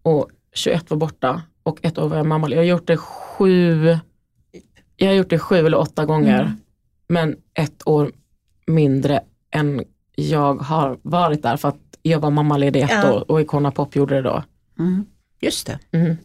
[0.03, 2.49] Och 21 var borta och ett år var jag mamma.
[2.49, 3.97] Jag har gjort det sju,
[4.97, 6.41] jag har gjort det sju eller åtta gånger.
[6.41, 6.57] Mm.
[7.07, 8.11] Men ett år
[8.73, 9.83] mindre än
[10.15, 13.13] jag har varit där för att jag var mammaledig ett ja.
[13.13, 14.43] år och Icona Pop gjorde det då.
[14.79, 15.05] Mm.
[15.41, 15.79] Just det.
[15.91, 16.17] Mm.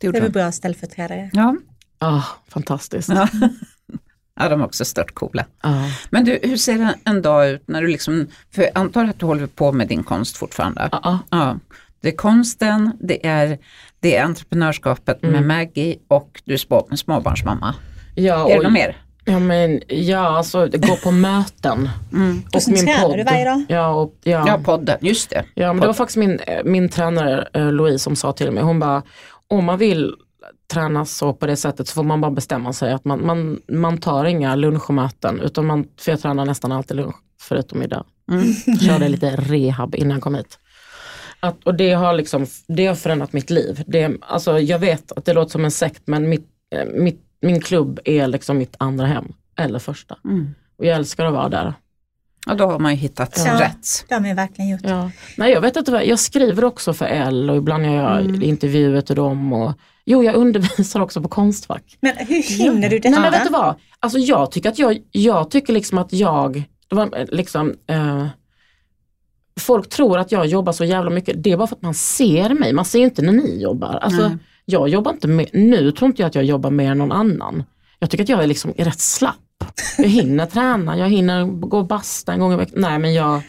[0.00, 1.30] Det, det var bra ställföreträdare.
[1.32, 1.56] Ja.
[1.98, 3.08] Ah, fantastiskt.
[3.08, 3.28] Ja.
[4.40, 5.46] ja, de är också stört coola.
[5.60, 5.84] Ah.
[6.10, 9.26] Men du, hur ser en dag ut när du liksom, för jag antar att du
[9.26, 10.88] håller på med din konst fortfarande?
[10.92, 11.58] Ah, ja.
[12.00, 13.58] Det är konsten, det är,
[14.00, 15.32] det är entreprenörskapet mm.
[15.32, 17.74] med Maggie och du är småbarnsmamma.
[18.14, 19.03] Ja, är det något mer?
[19.24, 21.88] Ja, men, ja alltså gå på möten.
[22.12, 22.42] Mm.
[22.46, 23.16] Och, och min podd.
[23.16, 23.64] du varje dag?
[23.68, 24.44] Ja, och, ja.
[24.46, 25.44] ja, podden, just det.
[25.54, 28.80] Ja, men det var faktiskt min, min tränare eh, Louise som sa till mig, hon
[28.80, 29.02] bara,
[29.48, 30.14] om man vill
[30.72, 33.98] träna så på det sättet så får man bara bestämma sig att man, man, man
[33.98, 38.04] tar inga lunchmöten utan man, för jag tränar nästan alltid lunch förutom idag.
[38.30, 38.78] Mm.
[38.80, 40.58] Körde lite rehab innan jag kom hit.
[41.40, 43.82] Att, och det har, liksom, det har förändrat mitt liv.
[43.86, 47.60] Det, alltså, jag vet att det låter som en sekt men mitt, eh, mitt min
[47.60, 50.16] klubb är liksom mitt andra hem, eller första.
[50.24, 50.54] Mm.
[50.78, 51.74] Och jag älskar att vara där.
[52.46, 54.04] Ja då har man ju hittat ja, rätt.
[54.08, 54.80] Det har man verkligen gjort.
[54.84, 55.10] Ja.
[55.36, 58.42] Nej, jag vet vad, jag skriver också för L och ibland gör jag mm.
[58.42, 59.52] intervjuer till dem.
[59.52, 59.72] Och,
[60.04, 61.98] jo, jag undervisar också på Konstfack.
[62.00, 63.10] Men hur hinner du detta?
[63.10, 63.74] Nej, men vet du vad?
[64.00, 68.26] Alltså jag tycker att jag, jag tycker liksom att jag, det var liksom, eh,
[69.60, 71.42] folk tror att jag jobbar så jävla mycket.
[71.42, 73.98] Det är bara för att man ser mig, man ser inte när ni jobbar.
[74.02, 74.38] Alltså, mm.
[74.64, 77.64] Jag jobbar inte med, nu tror inte jag att jag jobbar mer än någon annan.
[77.98, 79.64] Jag tycker att jag är liksom rätt slapp.
[79.98, 82.80] Jag hinner träna, jag hinner gå och basta en gång i veckan.
[82.80, 83.42] Nej men jag,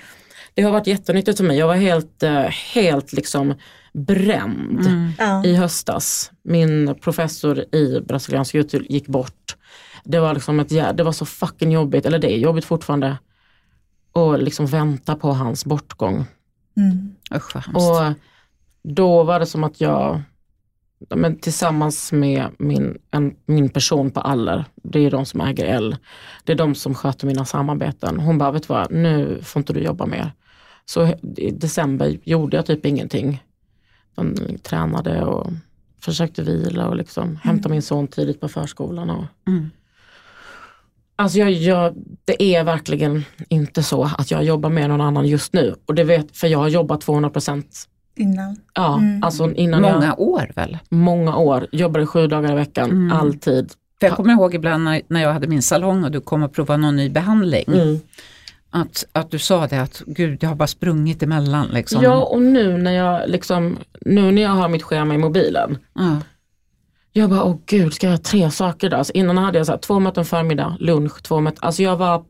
[0.54, 1.58] det har varit jättenyttigt för mig.
[1.58, 2.42] Jag var helt, eh,
[2.74, 3.54] helt liksom
[3.94, 4.88] bränd
[5.20, 5.46] mm.
[5.46, 6.32] i höstas.
[6.44, 9.56] Min professor i brasiliansk YouTube gick bort.
[10.04, 13.18] Det var, liksom ett, det var så fucking jobbigt, eller det är jobbigt fortfarande.
[14.12, 16.26] Och liksom vänta på hans bortgång.
[16.78, 17.16] Mm.
[17.36, 18.14] Usch, och
[18.84, 20.22] då var det som att jag
[21.10, 25.96] men tillsammans med min, en, min person på Aller, det är de som äger L.
[26.44, 28.20] Det är de som sköter mina samarbeten.
[28.20, 30.32] Hon bara, vet du vad, nu får inte du jobba mer.
[30.86, 33.44] Så i december gjorde jag typ ingenting.
[34.16, 35.52] De tränade och
[36.02, 37.38] försökte vila och liksom mm.
[37.44, 39.10] hämta min son tidigt på förskolan.
[39.10, 39.70] Och, mm.
[41.16, 41.94] Alltså jag, jag,
[42.26, 45.76] det är verkligen inte så att jag jobbar med någon annan just nu.
[45.86, 47.30] Och det vet, för jag har jobbat 200
[48.16, 48.56] Innan?
[48.74, 49.24] Ja, mm.
[49.24, 50.78] alltså innan Många jag, år väl?
[50.90, 53.12] Många år, jobbade sju dagar i veckan, mm.
[53.12, 53.72] alltid.
[54.00, 56.54] För jag kommer ihåg ibland när, när jag hade min salong och du kom och
[56.54, 57.66] provade någon ny behandling.
[57.68, 58.00] Mm.
[58.70, 61.68] Att, att du sa det att gud jag har bara sprungit emellan.
[61.68, 62.04] Liksom.
[62.04, 65.78] Ja och nu när jag liksom, nu när jag har mitt schema i mobilen.
[66.00, 66.18] Mm.
[67.14, 68.98] Jag bara, åh gud, ska jag ha tre saker då?
[68.98, 71.60] Alltså innan hade jag så här, två möten förmiddag, lunch, två möten.
[71.62, 72.24] Alltså jag var,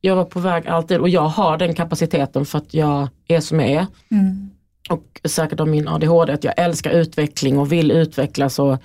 [0.00, 3.60] jag var på väg alltid och jag har den kapaciteten för att jag är som
[3.60, 3.86] jag är.
[4.10, 4.50] Mm.
[4.88, 8.58] Och säkert av min ADHD, att jag älskar utveckling och vill utvecklas.
[8.58, 8.78] Och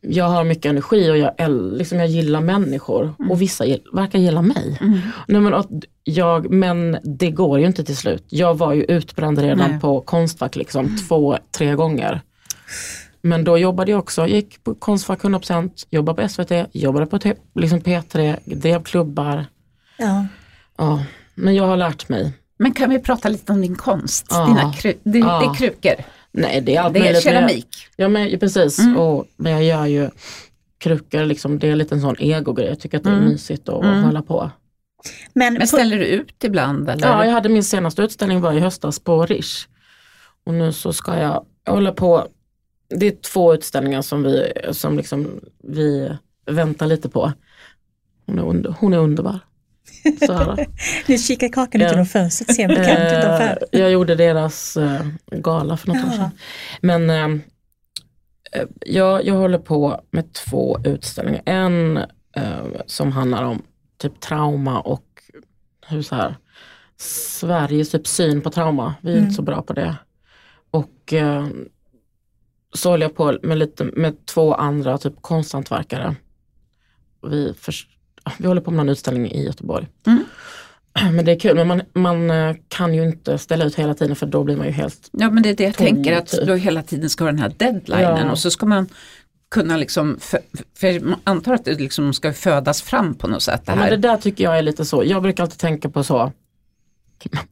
[0.00, 3.30] jag har mycket energi och jag, liksom jag gillar människor mm.
[3.30, 4.78] och vissa verkar gilla mig.
[4.80, 5.00] Mm.
[5.28, 5.64] Nej, men,
[6.04, 8.24] jag, men det går ju inte till slut.
[8.28, 9.80] Jag var ju utbränd redan Nej.
[9.80, 10.96] på Konstfack liksom, mm.
[10.96, 12.20] två, tre gånger.
[13.20, 17.18] Men då jobbade jag också, gick på Konstfack 100%, jobbade på SVT, jobbade på
[17.54, 19.46] liksom P3, drev klubbar.
[19.98, 20.26] Ja.
[20.76, 21.04] ja.
[21.34, 22.32] Men jag har lärt mig.
[22.58, 24.26] Men kan vi prata lite om din konst?
[24.30, 24.46] Ja.
[24.46, 25.40] Dina kru det, ja.
[25.40, 26.04] det är krukor?
[26.32, 27.22] Nej det är allt Det är möjligt.
[27.22, 27.68] keramik?
[27.96, 28.96] Ja men precis, mm.
[28.96, 30.10] och, men jag gör ju
[30.78, 32.68] krukor, liksom, det är lite en sån egogrej.
[32.68, 33.28] Jag tycker att det är mm.
[33.28, 34.02] mysigt att mm.
[34.02, 34.50] hålla på.
[35.32, 36.90] Men, men ställer du ut ibland?
[36.90, 37.08] Eller?
[37.08, 39.66] Ja, jag hade min senaste utställning var i höstas på Rish.
[40.44, 42.28] Och nu så ska jag, jag hålla på
[42.88, 46.10] det är två utställningar som vi, som liksom vi
[46.46, 47.32] väntar lite på.
[48.26, 49.38] Hon är, under, hon är underbar.
[51.06, 53.64] nu kikar Kakan ut genom fönstret, ser bekant eh, utanför.
[53.70, 56.06] jag gjorde deras uh, gala för något Jaha.
[56.06, 56.30] år sedan.
[56.80, 57.40] Men uh,
[58.86, 61.42] jag, jag håller på med två utställningar.
[61.44, 62.00] En
[62.86, 63.62] som handlar om
[63.98, 65.04] typ trauma och
[65.86, 66.36] hur så här,
[66.96, 68.94] Sveriges typ syn på trauma.
[69.02, 69.24] Vi är mm.
[69.24, 69.96] inte så bra på det.
[70.70, 71.14] Och
[72.72, 76.16] så håller jag på med, lite, med två andra typ konsthantverkare.
[77.22, 77.74] Vi, för,
[78.38, 79.86] vi håller på med en utställning i Göteborg.
[80.06, 80.24] Mm.
[81.14, 84.16] Men det är kul, men man, man eh, kan ju inte ställa ut hela tiden
[84.16, 86.46] för då blir man ju helt Ja men det är det jag tänker att typ.
[86.46, 88.30] du hela tiden ska ha den här deadlinen ja.
[88.30, 88.88] och så ska man
[89.50, 90.40] kunna liksom, för,
[90.78, 93.66] för man antar att det liksom ska födas fram på något sätt.
[93.66, 93.78] Det, här.
[93.78, 96.32] Ja, men det där tycker jag är lite så, jag brukar alltid tänka på så,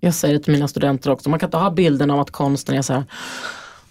[0.01, 2.77] jag säger det till mina studenter också, man kan inte ha bilden av att konsten
[2.77, 3.05] är så här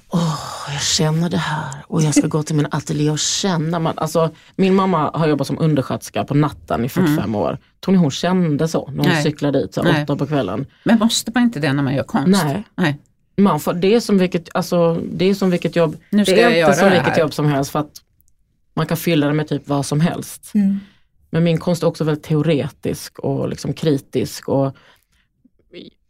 [0.10, 3.80] oh, jag känner det här och jag ska gå till min ateljé och känna.
[3.80, 7.36] Man, alltså, min mamma har jobbat som undersköterska på natten i 45 mm.
[7.36, 7.58] år.
[7.86, 9.24] Tror ni hon kände så när hon Nej.
[9.24, 10.04] cyklade dit så Nej.
[10.04, 10.66] åtta på kvällen?
[10.84, 12.44] Men måste man inte det när man gör konst?
[12.46, 12.64] Nej.
[12.76, 12.98] Nej.
[13.38, 16.42] Man får, det, är som vilket, alltså, det är som vilket jobb, nu ska det
[16.42, 18.02] är inte som vilket jobb som helst för att
[18.74, 20.52] man kan fylla det med typ vad som helst.
[20.54, 20.80] Mm.
[21.30, 24.76] Men min konst är också väldigt teoretisk och liksom kritisk och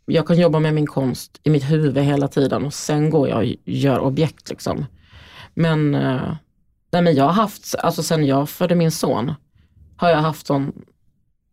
[0.05, 3.37] jag kan jobba med min konst i mitt huvud hela tiden och sen går jag
[3.37, 4.49] och gör objekt.
[4.49, 4.85] Liksom.
[5.53, 6.35] Men, eh,
[6.91, 9.33] nej, men jag har haft, alltså sen jag födde min son,
[9.97, 10.85] har jag haft sån,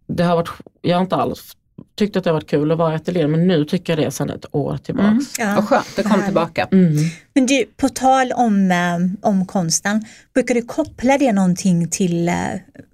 [0.07, 0.51] det har varit,
[0.81, 1.57] jag har inte alls
[1.95, 4.31] tyckt att det varit kul att vara i ateljén men nu tycker jag det sedan
[4.31, 5.39] ett år tillbaks.
[5.39, 5.49] Mm.
[5.51, 6.69] Ja, Vad skönt, det kom tillbaka.
[6.73, 6.97] Mm.
[7.35, 10.05] Men du, på tal om, äh, om konsten,
[10.35, 12.35] brukar du koppla det någonting till äh,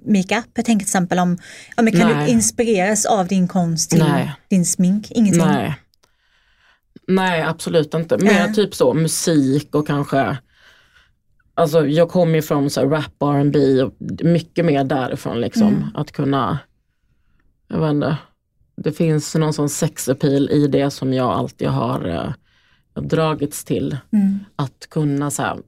[0.06, 0.46] makeup?
[0.54, 1.38] Jag tänker till exempel om,
[1.76, 2.26] om kan Nej.
[2.26, 4.32] du inspireras av din konst till Nej.
[4.48, 5.10] din smink?
[5.10, 5.44] Ingenting?
[5.44, 5.74] Nej.
[7.08, 8.52] Nej absolut inte, mer äh.
[8.52, 10.38] typ så musik och kanske
[11.58, 15.68] Alltså jag kommer ju från så rap, R&B och mycket mer därifrån liksom.
[15.68, 15.88] Mm.
[15.94, 16.58] Att kunna,
[17.68, 18.16] jag vet inte,
[18.84, 22.32] det finns någon sån sexappeal i det som jag alltid har uh,
[23.02, 23.96] dragits till.
[24.12, 24.38] Mm.
[24.56, 25.58] Att kunna så här,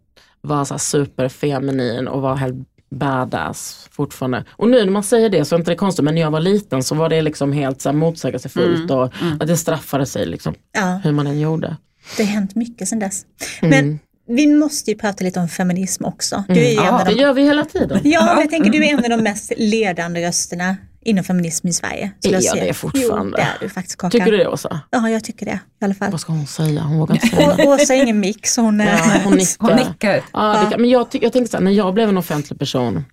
[0.40, 4.44] vara så superfeminin och vara helt badass fortfarande.
[4.50, 6.30] Och nu när man säger det så är det inte det konstigt men när jag
[6.30, 8.98] var liten så var det liksom helt så här motsägelsefullt mm.
[8.98, 9.36] och mm.
[9.40, 11.00] att det straffade sig liksom, ja.
[11.04, 11.76] hur man än gjorde.
[12.16, 13.26] Det har hänt mycket sedan dess.
[13.60, 13.98] Men mm.
[14.28, 16.44] vi måste ju prata lite om feminism också.
[16.48, 16.84] Du är mm.
[16.84, 17.14] ja, de...
[17.14, 18.00] det gör vi hela tiden.
[18.04, 22.12] Ja, jag tänker du är en av de mest ledande rösterna inom feminism i Sverige.
[22.24, 23.36] Är jag, jag det fortfarande?
[23.38, 24.10] Jo, det är du faktiskt Kakan.
[24.10, 24.80] Tycker du det Åsa?
[24.90, 26.10] Ja, jag tycker det i alla fall.
[26.10, 26.82] Vad ska hon säga?
[26.82, 27.66] Hon vågar inte säga det.
[27.66, 29.66] Åsa är ingen mix, hon, ja, hon nickar.
[29.66, 30.22] Hon nickar.
[30.32, 30.78] Ja, ja.
[30.78, 33.04] Men jag, jag tänkte så här, när jag blev en offentlig person,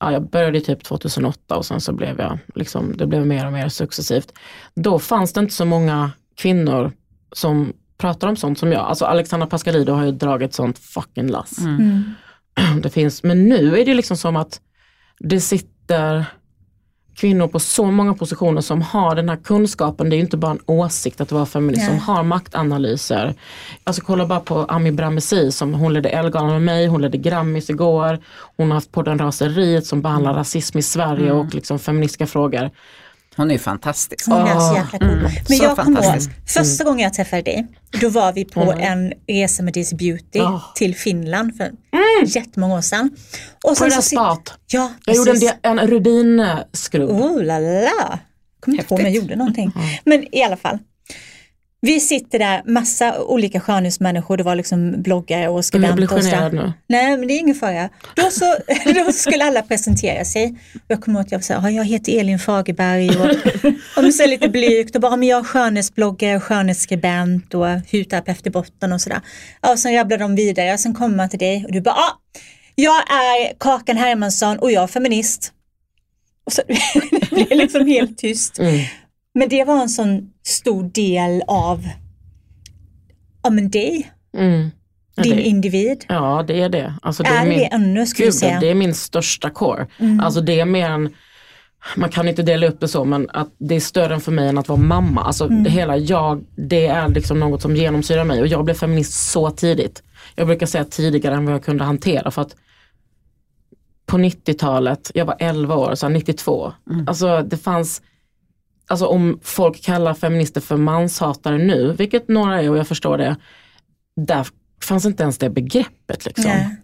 [0.00, 3.52] ja, jag började typ 2008 och sen så blev jag, liksom, det blev mer och
[3.52, 4.32] mer successivt.
[4.74, 6.92] Då fanns det inte så många kvinnor
[7.32, 8.80] som pratar om sånt som jag.
[8.80, 11.58] Alltså Alexandra Pascalido har ju dragit sånt fucking lass.
[11.58, 11.76] Mm.
[11.76, 12.14] mm.
[12.82, 14.60] Det finns, men nu är det liksom som att
[15.18, 16.24] det sitter
[17.16, 20.10] kvinnor på så många positioner som har den här kunskapen.
[20.10, 21.98] Det är inte bara en åsikt att vara feminist, yeah.
[21.98, 23.34] som har maktanalyser.
[23.84, 27.70] Alltså kolla bara på Ami Bramesi som hon ledde Elgalan med mig, hon ledde Grammis
[27.70, 28.18] igår.
[28.56, 31.36] Hon har haft podden Raseriet som behandlar rasism i Sverige mm.
[31.36, 32.70] och liksom feministiska frågor.
[33.36, 34.26] Hon är fantastisk.
[34.26, 35.18] Hon är så jäkla cool.
[35.18, 35.32] Mm.
[35.48, 37.66] Men jag kommer ihåg, första gången jag träffade dig,
[38.00, 38.78] då var vi på mm.
[38.80, 40.62] en resa med Daisy Beauty oh.
[40.74, 41.76] till Finland för mm.
[42.26, 43.10] jättemånga år sedan.
[43.64, 44.52] Och sen på det där spat.
[44.66, 47.10] Ja, jag gjorde en, en rubinskrubb.
[47.10, 48.18] Oh la la.
[48.60, 49.72] Kommer inte ihåg om jag gjorde någonting.
[49.76, 49.88] Mm.
[50.04, 50.78] Men i alla fall,
[51.80, 55.88] vi sitter där, massa olika skönhetsmänniskor, det var liksom bloggare och skribenter.
[55.88, 56.72] Jag blir generad nu.
[56.86, 57.88] Nej, men det är ingen fara.
[58.14, 58.56] Då, så,
[59.04, 60.58] då skulle alla presentera sig.
[60.88, 64.94] Jag kommer ihåg att jag sa, jag heter Elin Fagerberg och, och så lite blygt
[64.94, 69.20] och bara, men jag är skönhetsbloggare, skönhetsskribent och hudterapeut i botten och sådär.
[69.62, 72.20] Ja, och sen rabblade de vidare, sen kommer man till dig och du bara, ah,
[72.74, 75.52] jag är Kakan Hermansson och jag är feminist.
[76.44, 78.58] Och så det blir liksom helt tyst.
[78.58, 78.84] Mm.
[79.36, 81.88] Men det var en sån stor del av
[83.42, 84.12] ja, men dig.
[84.36, 84.70] Mm.
[85.22, 86.04] Din det, individ.
[86.08, 86.94] Ja det är det.
[87.02, 88.60] Alltså, det är, är min, det ännu skulle gud, säga?
[88.60, 89.86] Det är min största core.
[89.98, 90.20] Mm.
[90.20, 91.14] Alltså det är mer än
[91.96, 94.48] man kan inte dela upp det så men att det är större än för mig
[94.48, 95.24] än att vara mamma.
[95.24, 95.64] Alltså mm.
[95.64, 99.50] det hela jag, det är liksom något som genomsyrar mig och jag blev feminist så
[99.50, 100.02] tidigt.
[100.34, 102.56] Jag brukar säga tidigare än vad jag kunde hantera för att
[104.06, 107.08] på 90-talet, jag var 11 år, så 92, mm.
[107.08, 108.02] alltså det fanns
[108.86, 113.36] alltså om folk kallar feminister för manshatare nu, vilket några är och jag förstår det,
[114.16, 114.46] där
[114.84, 116.26] fanns inte ens det begreppet.
[116.26, 116.50] Liksom.
[116.50, 116.76] Nej.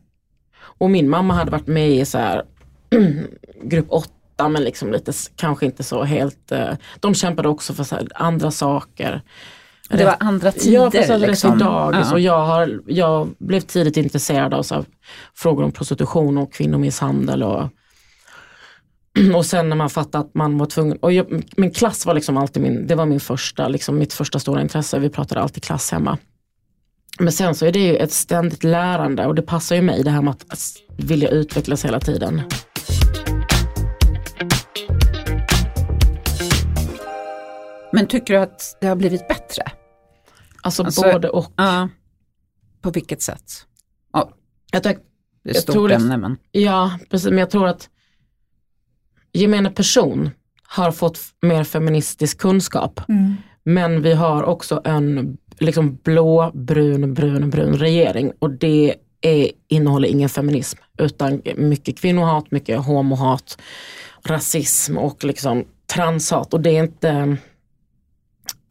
[0.59, 2.45] Och min mamma hade varit med i så här,
[3.63, 7.95] grupp 8 men liksom lite, kanske inte så helt, eh, de kämpade också för så
[7.95, 9.23] här, andra saker.
[9.89, 10.75] Det var andra tider.
[10.75, 11.59] Ja, precis, liksom.
[11.59, 12.13] dagis ja.
[12.13, 14.85] och jag, har, jag blev tidigt intresserad av så här,
[15.35, 17.69] frågor om prostitution och kvinnomisshandel och
[19.35, 22.37] och sen när man fattade att man var tvungen, och jag, min klass var liksom
[22.37, 25.91] alltid min, det var min första, liksom mitt första stora intresse, vi pratade alltid klass
[25.91, 26.19] hemma.
[27.19, 30.11] Men sen så är det ju ett ständigt lärande och det passar ju mig det
[30.11, 32.43] här med att vilja utvecklas hela tiden.
[37.93, 39.63] Men tycker du att det har blivit bättre?
[40.63, 41.53] Alltså, alltså både och.
[41.57, 41.89] Ja,
[42.81, 43.67] på vilket sätt?
[44.13, 44.33] Ja,
[44.71, 44.89] jag, det
[45.45, 46.37] är ett stort ämne men.
[46.51, 47.89] Ja, precis, men jag tror att
[49.33, 50.31] gemene person
[50.63, 53.01] har fått mer feministisk kunskap.
[53.09, 53.37] Mm.
[53.65, 60.09] Men vi har också en liksom blå, brun, brun, brun regering och det är, innehåller
[60.09, 63.59] ingen feminism utan mycket kvinnohat, mycket homohat,
[64.25, 65.65] rasism och liksom
[65.95, 67.37] transhat och det är inte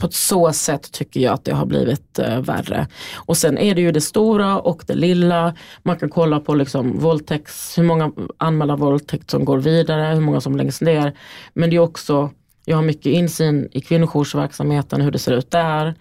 [0.01, 2.87] på ett så sätt tycker jag att det har blivit uh, värre.
[3.15, 5.55] Och sen är det ju det stora och det lilla.
[5.83, 10.41] Man kan kolla på liksom våldtäkts, hur många anmälda våldtäkt som går vidare, hur många
[10.41, 11.17] som läggs ner.
[11.53, 12.29] Men det är också,
[12.65, 15.95] jag har mycket insyn i kvinnojoursverksamheten, hur det ser ut där.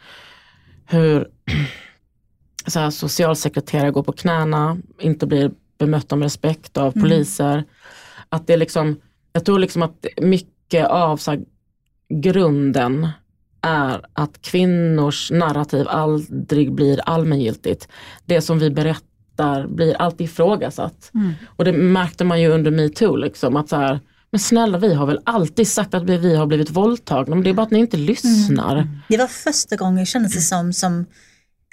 [0.86, 1.28] Hur
[2.66, 7.02] så här, socialsekreterare går på knäna, inte blir bemötta med respekt av mm.
[7.02, 7.64] poliser.
[8.28, 9.00] Att det är liksom,
[9.32, 11.40] jag tror liksom att mycket av så här,
[12.08, 13.08] grunden
[13.62, 17.88] är att kvinnors narrativ aldrig blir allmängiltigt.
[18.26, 21.10] Det som vi berättar blir alltid ifrågasatt.
[21.14, 21.32] Mm.
[21.56, 24.00] Och det märkte man ju under metoo, liksom, att så här,
[24.30, 27.54] men snälla vi har väl alltid sagt att vi har blivit våldtagna, men det är
[27.54, 28.76] bara att ni inte lyssnar.
[28.76, 28.88] Mm.
[29.08, 31.06] Det var första gången kändes det som, som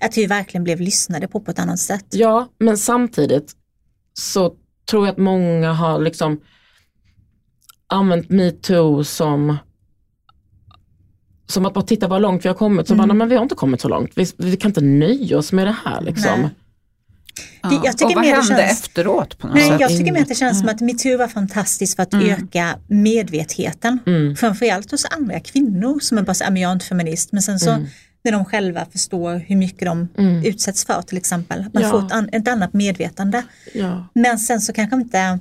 [0.03, 2.05] att vi verkligen blev lyssnade på på ett annat sätt.
[2.09, 3.53] Ja, men samtidigt
[4.13, 4.53] så
[4.89, 6.41] tror jag att många har liksom
[7.87, 9.57] använt metoo som
[11.47, 12.87] som att bara titta vad långt vi har kommit.
[12.87, 13.07] Så mm.
[13.07, 14.11] bara, men vi har inte kommit så långt.
[14.15, 16.01] Vi, vi kan inte nöja oss med det här.
[16.01, 16.41] Liksom.
[16.41, 16.49] Ja.
[17.69, 19.37] Det, och vad hände känns, efteråt?
[19.37, 19.81] På något nej, sätt?
[19.81, 22.29] Jag tycker mer att det känns som att metoo var fantastiskt för att mm.
[22.29, 23.99] öka medvetenheten.
[24.05, 24.35] Mm.
[24.35, 27.31] Framförallt hos andra kvinnor som är bara så, jag är inte feminist.
[27.31, 27.87] Men sen så mm.
[28.23, 30.45] när de själva förstår hur mycket de mm.
[30.45, 31.65] utsätts för till exempel.
[31.73, 31.89] Man ja.
[31.89, 33.43] får ett, an, ett annat medvetande.
[33.73, 34.07] Ja.
[34.13, 35.39] Men sen så kanske inte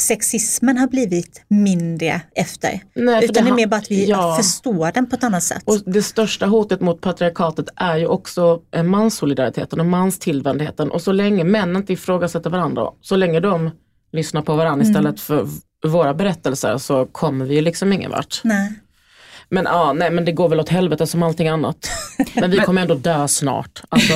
[0.00, 2.80] sexismen har blivit mindre efter.
[2.94, 4.36] Nej, utan det, är mer bara att vi ja.
[4.36, 5.62] förstår den på ett annat sätt.
[5.64, 10.90] Och Det största hotet mot patriarkatet är ju också manssolidariteten och manstillvändheten.
[10.90, 13.70] Och så länge män inte ifrågasätter varandra, så länge de
[14.12, 14.90] lyssnar på varandra mm.
[14.90, 15.46] istället för
[15.86, 18.40] våra berättelser så kommer vi ju liksom ingen vart.
[18.44, 18.72] Nej.
[19.50, 21.90] Men ja, nej men det går väl åt helvete som allting annat.
[22.34, 23.82] Men vi kommer ändå dö snart.
[23.88, 24.14] Alltså,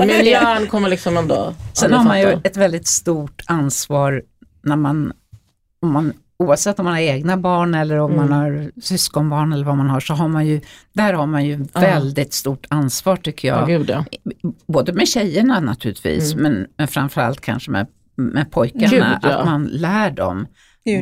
[0.06, 1.54] miljön kommer liksom ändå...
[1.72, 4.22] Sen har man ju ett väldigt stort ansvar
[4.64, 5.12] när man,
[5.80, 8.28] om man oavsett om man har egna barn eller om mm.
[8.28, 10.60] man har syskonbarn eller vad man har, så har man ju,
[10.92, 11.80] där har man ju ah.
[11.80, 13.62] väldigt stort ansvar tycker jag.
[13.62, 14.04] Oh, Gud, ja.
[14.66, 16.42] Både med tjejerna naturligtvis, mm.
[16.42, 17.86] men, men framförallt kanske med,
[18.16, 19.38] med pojkarna, Gud, ja.
[19.38, 20.46] att man lär dem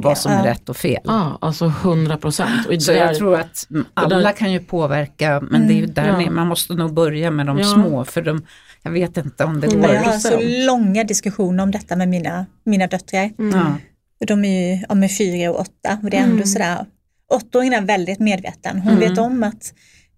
[0.02, 1.00] vad som är rätt och fel.
[1.04, 2.82] Ja, alltså 100 procent.
[2.82, 5.94] Så jag tror att alla kan ju påverka, men mm, det är ju mm.
[5.94, 6.30] där ja.
[6.30, 7.64] man måste nog börja med de ja.
[7.64, 8.42] små, för de,
[8.82, 9.94] jag vet inte om det går.
[9.94, 13.30] Jag har så långa diskussioner om detta med mina, mina döttrar.
[13.38, 13.58] Mm.
[13.58, 14.26] Ja.
[14.26, 16.46] De är ju är fyra och åtta och det är ändå mm.
[16.46, 16.86] sådär,
[17.30, 18.78] åttaåringen är väldigt medveten.
[18.78, 19.08] Hon mm.
[19.08, 19.72] vet om att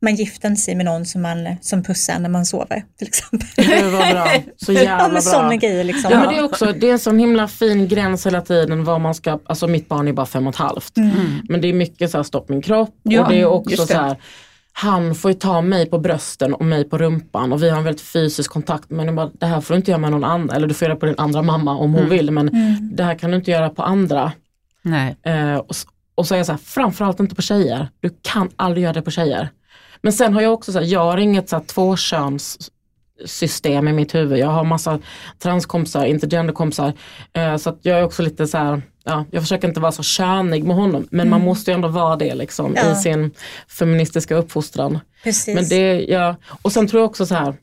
[0.05, 3.49] man gifter sig med någon som man som pussar när man sover till exempel.
[3.57, 4.27] Det var bra.
[4.57, 5.21] Så jävla ja, bra.
[5.21, 6.11] Sådana grejer liksom.
[6.13, 9.01] Ja, men det är också, det är en sån himla fin gräns hela tiden vad
[9.01, 10.97] man ska, alltså mitt barn är bara fem och ett halvt.
[10.97, 11.41] Mm.
[11.49, 13.95] Men det är mycket så här stopp min kropp ja, och det är också så
[13.95, 14.17] här
[14.77, 17.85] han får ju ta mig på brösten och mig på rumpan och vi har en
[17.85, 18.91] väldigt fysisk kontakt.
[18.91, 20.97] Men bara, det här får du inte göra med någon annan, eller du får göra
[20.97, 22.11] på din andra mamma om hon mm.
[22.11, 22.97] vill men mm.
[22.97, 24.33] det här kan du inte göra på andra.
[24.83, 25.17] Nej.
[25.23, 25.75] Eh, och,
[26.15, 27.89] och så är jag så här, framförallt inte på tjejer.
[28.01, 29.49] Du kan aldrig göra det på tjejer.
[30.03, 34.15] Men sen har jag också så här, jag har inget så här tvåkönssystem i mitt
[34.15, 34.39] huvud.
[34.39, 34.99] Jag har massa
[35.39, 36.93] transkompisar, intergenderkompisar.
[37.33, 40.03] Eh, så att jag är också lite så här, ja, jag försöker inte vara så
[40.03, 41.31] könig med honom men mm.
[41.31, 42.93] man måste ju ändå vara det liksom ja.
[42.93, 43.31] i sin
[43.69, 44.99] feministiska uppfostran.
[45.25, 45.55] Precis.
[45.55, 47.55] Men det, ja, och sen tror jag också så här,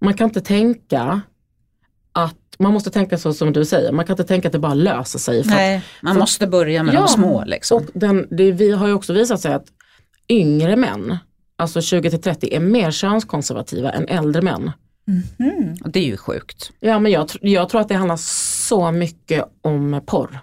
[0.00, 1.20] man kan inte tänka
[2.12, 4.74] att man måste tänka så som du säger, man kan inte tänka att det bara
[4.74, 5.42] löser sig.
[5.46, 7.44] Nej, att, man för, måste börja med ja, de små.
[7.44, 7.76] Liksom.
[7.76, 9.66] Och den, det, vi har ju också visat sig att
[10.28, 11.18] yngre män,
[11.56, 14.70] alltså 20 till 30, är mer könskonservativa än äldre män.
[15.38, 15.76] Mm.
[15.84, 16.70] Och det är ju sjukt.
[16.80, 18.16] Ja men jag, jag tror att det handlar
[18.70, 20.40] så mycket om porr.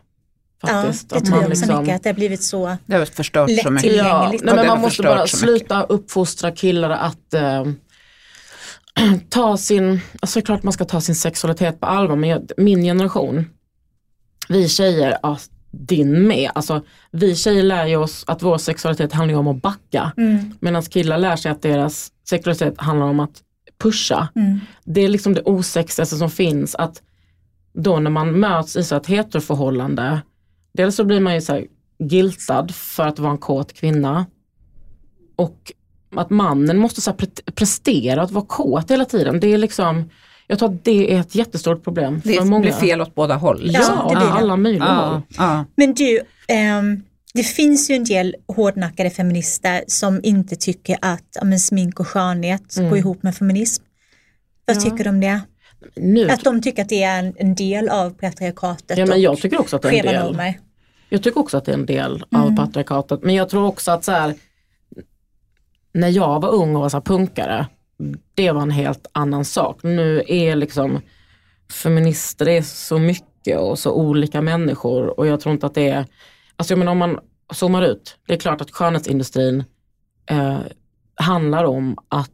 [0.62, 1.08] Faktiskt.
[1.12, 3.50] Ja, det tror jag också liksom, mycket, att det har blivit så Det har förstört
[3.64, 3.96] så mycket.
[3.96, 7.66] Ja, nej, men man måste bara sluta uppfostra killar att äh,
[9.30, 13.46] ta sin, alltså klart man ska ta sin sexualitet på allvar men jag, min generation,
[14.50, 15.38] vi tjejer, ja,
[15.72, 16.52] din med.
[16.56, 20.12] Alltså, vi tjejer lär ju oss att vår sexualitet handlar om att backa.
[20.18, 20.54] Mm.
[20.60, 23.44] Medan killar lär sig att deras sexualitet handlar om att
[23.78, 24.28] pusha.
[24.36, 24.60] Mm.
[24.86, 26.76] Det är liksom det osexigaste som finns.
[26.76, 27.02] att
[27.80, 30.22] Då när man möts i så ett heteroförhållande,
[30.74, 31.66] dels så blir man ju så här
[32.00, 34.26] giltad för att vara en kåt kvinna.
[35.36, 35.72] Och
[36.16, 37.14] att mannen måste så
[37.56, 39.40] prestera att vara kåt hela tiden.
[39.40, 40.10] Det är liksom
[40.48, 42.66] jag tror att det är ett jättestort problem det för många.
[42.66, 43.62] Det blir fel åt båda håll.
[43.64, 45.22] Ja, ja det blir alla möjliga ja, håll.
[45.38, 45.66] Ja.
[45.76, 46.20] Men du,
[46.80, 47.04] um,
[47.34, 52.78] det finns ju en del hårdnackade feminister som inte tycker att men, smink och skönhet
[52.78, 52.90] mm.
[52.90, 53.84] går ihop med feminism.
[54.66, 55.42] Vad tycker du om det?
[55.96, 56.30] Nu.
[56.30, 59.60] Att de tycker att det är en, en del av patriarkatet ja, men jag tycker
[59.60, 60.26] också att det är en del.
[60.26, 60.60] Normer.
[61.10, 62.46] Jag tycker också att det är en del mm.
[62.46, 63.24] av patriarkatet.
[63.24, 64.36] Men jag tror också att så här,
[65.94, 67.68] när jag var ung och var så punkare,
[68.34, 69.84] det var en helt annan sak.
[69.84, 71.02] Nu är liksom
[71.84, 76.06] feminister, är så mycket och så olika människor och jag tror inte att det är,
[76.56, 77.20] alltså jag menar om man
[77.54, 79.64] zoomar ut, det är klart att skönhetsindustrin
[80.30, 80.60] eh,
[81.16, 82.32] handlar om att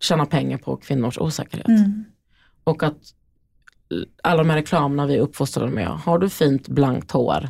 [0.00, 1.68] tjäna pengar på kvinnors osäkerhet.
[1.68, 2.04] Mm.
[2.64, 2.96] Och att
[4.22, 7.48] alla de här reklamerna vi är uppfostrade med, har du fint blankt hår,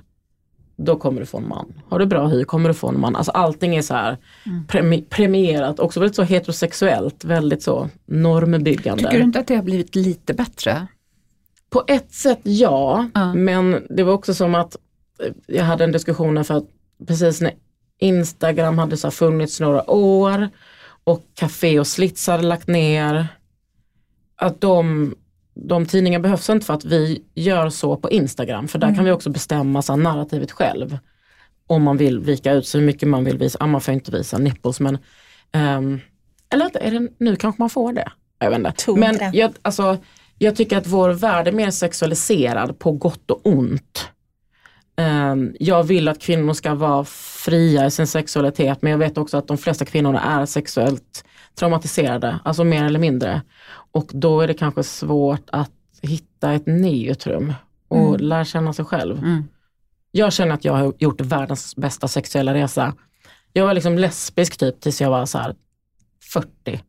[0.76, 1.72] då kommer du få en man.
[1.88, 3.16] Har du bra hy kommer du få en man.
[3.16, 4.66] Alltså allting är så här mm.
[4.66, 9.02] premi premierat, också väldigt så heterosexuellt, väldigt så normbyggande.
[9.02, 10.86] Tycker du inte att det har blivit lite bättre?
[11.70, 13.44] På ett sätt ja, mm.
[13.44, 14.76] men det var också som att
[15.24, 16.66] eh, jag hade en diskussion för att
[17.06, 17.52] precis när
[17.98, 20.48] Instagram hade så funnits några år
[21.04, 23.28] och Café och Slits hade lagt ner,
[24.40, 25.14] att de
[25.54, 28.96] de tidningarna behövs inte för att vi gör så på Instagram för där mm.
[28.96, 30.98] kan vi också bestämma så narrativet själv.
[31.66, 34.10] Om man vill vika ut så hur mycket man vill visa, ah, man får inte
[34.12, 34.98] visa nipples men
[35.52, 36.00] um,
[36.52, 38.12] eller är det, nu kanske man får det.
[38.38, 38.92] Jag vet inte.
[38.92, 39.98] Men jag, alltså,
[40.38, 44.08] jag tycker att vår värld är mer sexualiserad på gott och ont.
[44.96, 47.04] Um, jag vill att kvinnor ska vara
[47.44, 51.24] fria i sin sexualitet men jag vet också att de flesta kvinnorna är sexuellt
[51.54, 53.42] traumatiserade, alltså mer eller mindre.
[53.92, 55.72] Och då är det kanske svårt att
[56.02, 57.54] hitta ett neutrum
[57.88, 58.20] och mm.
[58.20, 59.18] lära känna sig själv.
[59.18, 59.44] Mm.
[60.10, 62.94] Jag känner att jag har gjort världens bästa sexuella resa.
[63.52, 65.54] Jag var liksom lesbisk typ tills jag var så här
[66.32, 66.82] 40.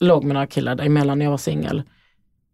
[0.00, 1.82] Låg med några killar däremellan när jag var singel.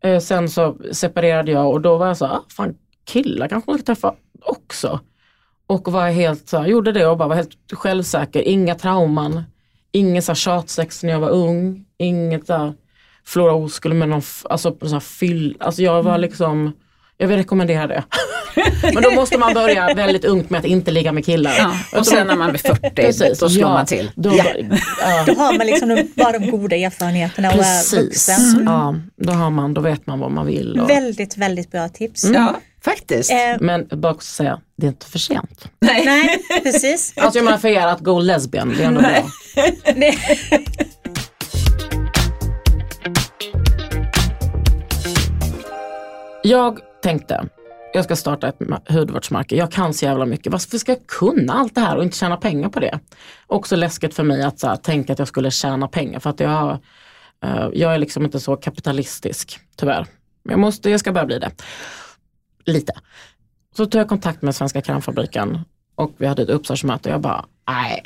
[0.05, 2.75] Eh, sen så separerade jag och då var jag så här, ah, fan
[3.05, 5.01] killar kanske man ska träffa också.
[5.67, 9.43] Och var helt så här, gjorde det och bara var helt självsäker, inga trauman.
[9.93, 12.75] Inget så tjatsex när jag var ung, inget så
[13.25, 16.21] Flora O skulle med någon, alltså, så fyll, alltså jag var mm.
[16.21, 16.73] liksom,
[17.19, 18.05] jag vill rekommendera det.
[18.95, 21.55] Men då måste man börja väldigt ungt med att inte ligga med killar.
[21.59, 24.11] Ja, och sen när man blir 40, Precis, då slår ja, man till.
[24.15, 24.45] Då, ja.
[25.01, 25.25] ja.
[25.27, 27.93] då har man liksom bara de goda erfarenheterna och Precis.
[27.93, 28.61] är vuxen.
[28.61, 28.65] Mm.
[28.67, 30.81] Ja, då, har man, då vet man vad man vill.
[30.81, 30.91] Och...
[30.91, 32.25] Väldigt, väldigt bra tips.
[32.25, 32.43] Mm.
[32.43, 33.31] Ja, faktiskt.
[33.31, 33.57] Eh.
[33.61, 35.69] Men bara också säga, det är inte för sent.
[35.81, 37.15] Nej, Nej precis.
[37.21, 39.31] Alltså jag menar för er att gå lesbian, det är ändå bra.
[46.45, 47.49] Jag tänkte,
[47.93, 48.59] jag ska starta ett
[48.89, 49.57] hudvårdsmärke.
[49.57, 50.53] Jag kan så jävla mycket.
[50.53, 52.99] Varför ska jag kunna allt det här och inte tjäna pengar på det?
[53.47, 56.41] Också läskigt för mig att så här, tänka att jag skulle tjäna pengar för att
[56.41, 56.79] jag,
[57.45, 60.07] uh, jag är liksom inte så kapitalistisk tyvärr.
[60.43, 61.51] Men jag, måste, jag ska börja bli det.
[62.65, 62.93] Lite.
[63.77, 65.61] Så tog jag kontakt med Svenska Krämfabriken
[65.95, 68.03] och vi hade ett uppstartsmöte och jag bara, nej,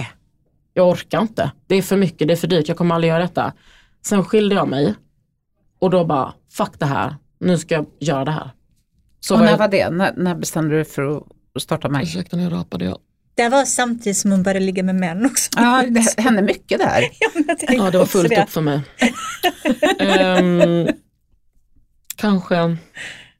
[0.74, 1.50] jag orkar inte.
[1.66, 3.52] Det är för mycket, det är för dyrt, jag kommer aldrig göra detta.
[4.06, 4.94] Sen skilde jag mig
[5.78, 8.50] och då bara, fuck det här, nu ska jag göra det här.
[9.20, 9.58] Så och när jag...
[9.58, 9.90] var det?
[9.90, 11.16] När, när bestämde du dig för
[11.54, 12.08] att starta märket?
[12.08, 12.98] Ursäkta, nu rapade jag.
[13.34, 15.50] Det var samtidigt som hon började ligga med män också.
[15.56, 17.04] Ja, det hände mycket där.
[17.76, 18.80] ja, det var fullt upp för mig.
[20.40, 20.88] um,
[22.16, 22.76] kanske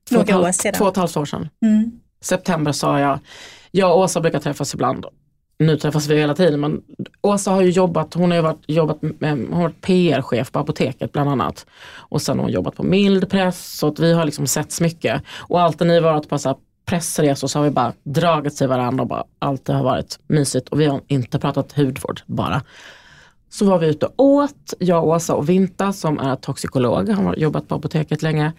[0.09, 0.73] två, Några år sedan.
[0.73, 1.49] två och ett halvt år sedan.
[1.63, 1.91] Mm.
[2.21, 3.19] September sa jag,
[3.71, 5.07] jag och Åsa brukar träffas ibland.
[5.59, 6.83] Nu träffas vi hela tiden men
[7.21, 10.59] Åsa har ju jobbat, hon har ju varit, jobbat med, hon har varit PR-chef på
[10.59, 11.67] apoteket bland annat.
[11.95, 15.23] Och sen har hon jobbat på Mildpress så att vi har liksom setts mycket.
[15.37, 19.03] Och alltid när vi varit på så pressresor så har vi bara dragit till varandra
[19.03, 22.63] och bara alltid har varit mysigt och vi har inte pratat hudvård bara.
[23.49, 27.37] Så var vi ute och åt, jag, Åsa och Vinta som är toxikolog, han har
[27.37, 28.53] jobbat på apoteket länge.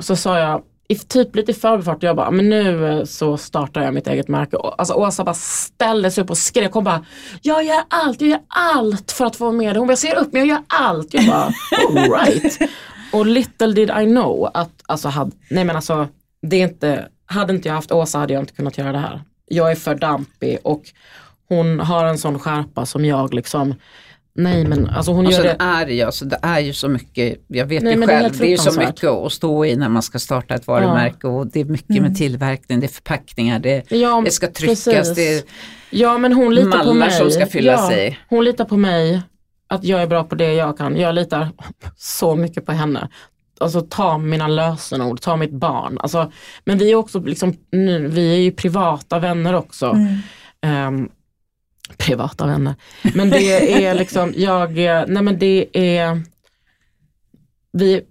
[0.00, 3.82] Så sa jag, i typ lite i förbifart, jag bara, men nu eh, så startar
[3.82, 4.56] jag mitt eget märke.
[4.56, 7.04] Alltså Åsa bara ställde sig upp och skrek, hon bara,
[7.42, 10.16] jag gör allt, jag gör allt för att få vara med Hon bara, jag ser
[10.16, 11.14] upp men jag gör allt.
[11.14, 11.52] Jag bara,
[11.88, 12.58] alright.
[13.12, 16.08] och little did I know att, alltså, hade, nej men alltså,
[16.42, 19.22] det är inte, hade inte jag haft Åsa hade jag inte kunnat göra det här.
[19.48, 20.82] Jag är för dampig och
[21.48, 23.74] hon har en sån skärpa som jag liksom
[24.36, 25.64] Nej men alltså hon alltså, gör det.
[25.64, 28.52] Är alltså, det är ju så mycket, jag vet Nej, ju själv, det är, det
[28.52, 31.28] är så mycket att stå i när man ska starta ett varumärke ja.
[31.28, 32.02] och det är mycket mm.
[32.02, 35.14] med tillverkning, det är förpackningar, det, ja, det ska tryckas, precis.
[35.14, 35.42] det är
[35.90, 37.10] ja, men hon litar på mig.
[37.10, 38.18] som ska fyllas ja, i.
[38.28, 39.22] Hon litar på mig,
[39.66, 40.96] att jag är bra på det jag kan.
[40.96, 41.48] Jag litar
[41.96, 43.08] så mycket på henne.
[43.60, 45.98] Alltså ta mina lösenord, ta mitt barn.
[45.98, 46.32] Alltså,
[46.64, 49.96] men vi är också liksom, nu, vi är ju privata vänner också.
[50.62, 50.94] Mm.
[50.94, 51.10] Um,
[51.96, 52.74] privata vänner.
[53.14, 54.74] Men det är liksom, jag,
[55.08, 55.68] nej men det
[55.98, 56.22] är,
[57.72, 58.02] vi,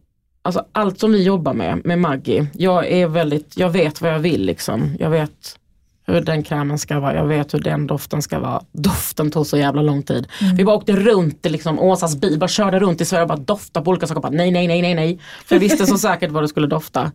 [0.42, 4.20] alltså allt som vi jobbar med, med Maggie, jag är väldigt, jag vet vad jag
[4.20, 4.96] vill liksom.
[5.00, 5.60] Jag vet
[6.06, 8.62] hur den krämen ska vara, jag vet hur den doften ska vara.
[8.72, 10.28] Doften tog så jävla lång tid.
[10.42, 10.56] Mm.
[10.56, 13.38] Vi bara åkte runt i liksom, Åsas bil, bara körde runt i Sverige och bara
[13.38, 14.22] doftade på olika saker.
[14.22, 15.20] Bara, nej, nej, nej, nej, nej.
[15.46, 17.12] För jag visste så säkert vad det skulle dofta.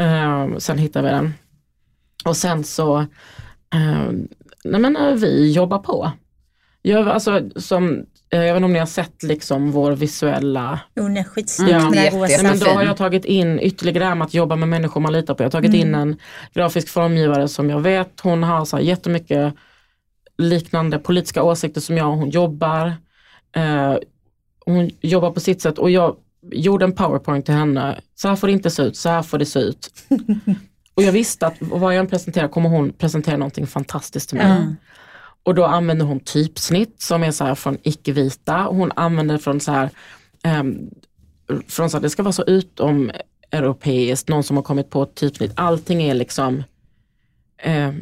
[0.00, 1.34] Uh, sen hittade vi den.
[2.24, 2.98] Och sen så,
[3.74, 4.10] uh,
[4.64, 6.12] nej men uh, vi jobbar på.
[6.82, 10.80] Jag, alltså, som, jag vet inte om ni har sett liksom vår visuella...
[10.94, 11.74] Jo, den är skitsnygg.
[11.74, 12.42] Mm, ja.
[12.42, 15.42] men då har jag tagit in ytterligare med att jobba med människor man litar på.
[15.42, 15.80] Jag har tagit mm.
[15.80, 16.16] in en
[16.54, 19.54] grafisk formgivare som jag vet, hon har så här jättemycket
[20.38, 22.16] liknande politiska åsikter som jag.
[22.16, 22.86] Hon jobbar,
[23.56, 23.94] eh,
[24.66, 26.16] hon jobbar på sitt sätt och jag
[26.52, 28.00] gjorde en powerpoint till henne.
[28.14, 29.90] Så här får det inte se ut, så här får det se ut.
[30.94, 34.46] och jag visste att vad jag än presenterar kommer hon presentera någonting fantastiskt till mig.
[34.46, 34.76] Mm.
[35.42, 38.56] Och då använder hon typsnitt som är så här från icke-vita.
[38.56, 39.90] Hon använder från så här,
[40.60, 40.90] um,
[41.68, 43.10] från så här, det ska vara så utom
[43.50, 45.52] europeiskt, någon som har kommit på ett typsnitt.
[45.54, 46.62] Allting är liksom uh,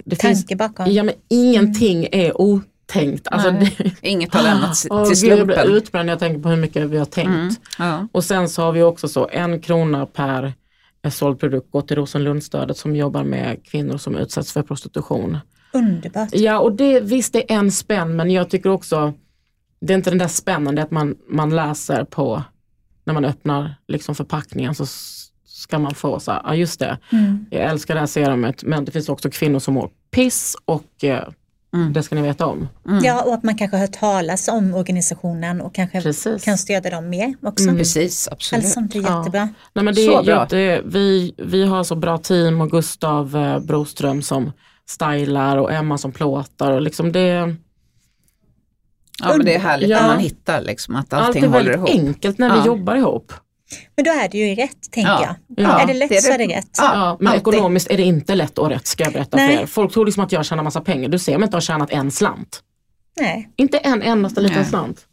[0.04, 0.92] det Tanke finns, bakom.
[0.92, 2.26] Ja men ingenting mm.
[2.26, 3.28] är otänkt.
[3.28, 5.38] Alltså, det, Inget har lämnats till oh, slumpen.
[5.38, 7.28] Jag blir utbränd när jag tänker på hur mycket vi har tänkt.
[7.28, 7.54] Mm.
[7.78, 8.08] Ja.
[8.12, 10.52] Och sen så har vi också så en krona per
[11.08, 15.38] såld produkt går till Rosenlundstödet som jobbar med kvinnor som utsätts för prostitution.
[15.72, 16.28] Underbart.
[16.32, 19.12] Ja och det, visst det är en spänn men jag tycker också,
[19.80, 22.42] det är inte den där spännen, det är att man, man läser på,
[23.04, 24.86] när man öppnar liksom förpackningen så
[25.44, 27.46] ska man få så här, ja just det, mm.
[27.50, 31.28] jag älskar det här serumet men det finns också kvinnor som mår piss och eh,
[31.74, 31.92] Mm.
[31.92, 32.68] Det ska ni veta om.
[32.88, 33.04] Mm.
[33.04, 36.44] Ja, och att man kanske har hört talas om organisationen och kanske Precis.
[36.44, 37.64] kan stödja dem mer också.
[37.64, 37.78] Mm.
[37.78, 38.64] Precis, absolut.
[38.64, 39.40] Allt sånt är jättebra.
[39.40, 39.48] Ja.
[39.72, 40.46] Nej, men det, så bra.
[40.50, 44.52] Det, vi, vi har så bra team och Gustav eh, Broström som
[44.88, 46.72] stylar och Emma som plåtar.
[46.72, 47.56] Och liksom det,
[49.22, 50.00] ja men det är härligt ja.
[50.00, 51.88] när man hittar liksom att allting Allt håller ihop.
[51.88, 52.60] Allt är väldigt enkelt när ja.
[52.60, 53.32] vi jobbar ihop.
[53.96, 55.36] Men då är det ju rätt tänker ja.
[55.56, 55.64] jag.
[55.66, 55.80] Ja.
[55.80, 56.22] Är det lätt det är det.
[56.22, 56.70] så är det rätt.
[56.78, 57.40] Ja, men alltid.
[57.40, 59.56] ekonomiskt är det inte lätt och rätt ska jag berätta Nej.
[59.56, 59.66] för er.
[59.66, 61.08] Folk tror liksom att jag tjänar massa pengar.
[61.08, 62.62] Du ser mig inte ha tjänat en slant.
[63.20, 63.50] Nej.
[63.56, 65.06] Inte en endaste liten slant.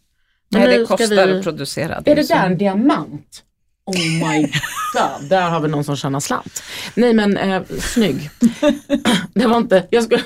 [0.50, 1.38] Men Nej det kostar vi...
[1.38, 2.02] att producera.
[2.02, 3.44] Det är det där en diamant?
[3.88, 4.42] Oh my
[4.94, 6.64] god, där har vi någon som tjänar slant.
[6.96, 8.30] Nej men eh, snygg.
[9.34, 10.24] Det var, inte, jag skulle,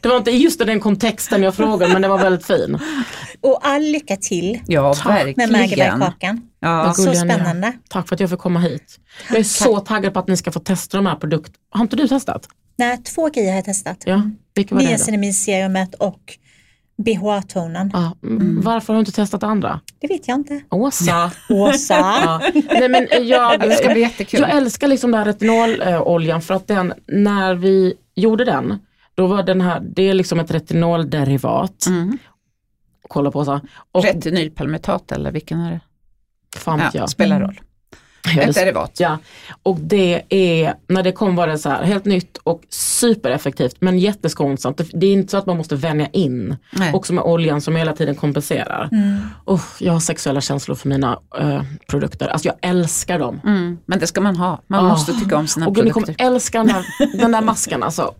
[0.00, 2.78] det var inte just i den kontexten jag frågade men det var väldigt fin.
[3.40, 5.34] Och all lycka till ja, verkligen.
[5.36, 6.40] med Maggebergkakan.
[6.60, 6.94] Ja.
[6.94, 7.72] Så spännande.
[7.88, 8.98] Tack för att jag fick komma hit.
[9.28, 11.56] Jag är så taggad på att ni ska få testa de här produkterna.
[11.70, 12.48] Har inte du testat?
[12.76, 14.02] Nej, två grejer har jag testat.
[14.04, 14.22] Ja,
[14.54, 16.38] vilka var det Niacinamidserumet och
[17.04, 17.90] BHA-tonen.
[17.92, 18.60] Ja, mm.
[18.60, 19.80] Varför har du inte testat andra?
[20.00, 20.60] Det vet jag inte.
[20.70, 21.30] Åsa.
[21.48, 21.94] Åsa.
[21.98, 22.40] Ja.
[22.70, 24.40] Nej, men jag, Det ska bli jättekul.
[24.40, 28.78] jag älskar liksom den här retinololjan för att den, när vi gjorde den,
[29.14, 31.86] då var den här, det är liksom ett retinolderivat.
[31.86, 32.18] Mm.
[33.08, 33.60] Kolla på så.
[33.92, 35.80] Och Retinylpalmitat eller vilken är det?
[36.58, 37.10] fan Ja, jag.
[37.10, 37.60] spelar roll.
[38.38, 38.92] Ett det- derivat.
[39.00, 39.18] Ja,
[39.62, 43.98] och det är, när det kom var det så här helt nytt och supereffektivt men
[43.98, 44.80] jätteskonsamt.
[44.92, 46.56] Det- är inte så att man måste vänja in.
[46.72, 46.92] Nej.
[46.94, 48.88] Också med oljan som hela tiden kompenserar.
[48.92, 49.18] Mm.
[49.46, 52.28] Oh, jag har sexuella känslor för mina eh, produkter.
[52.28, 53.40] Alltså jag älskar dem.
[53.44, 54.62] Mm, men det ska man ha.
[54.66, 54.88] Man Ah.
[54.88, 56.14] måste tycka om sina Och gud, ni produkter.
[56.24, 56.84] kommer älska den där,
[57.20, 58.14] den där masken alltså.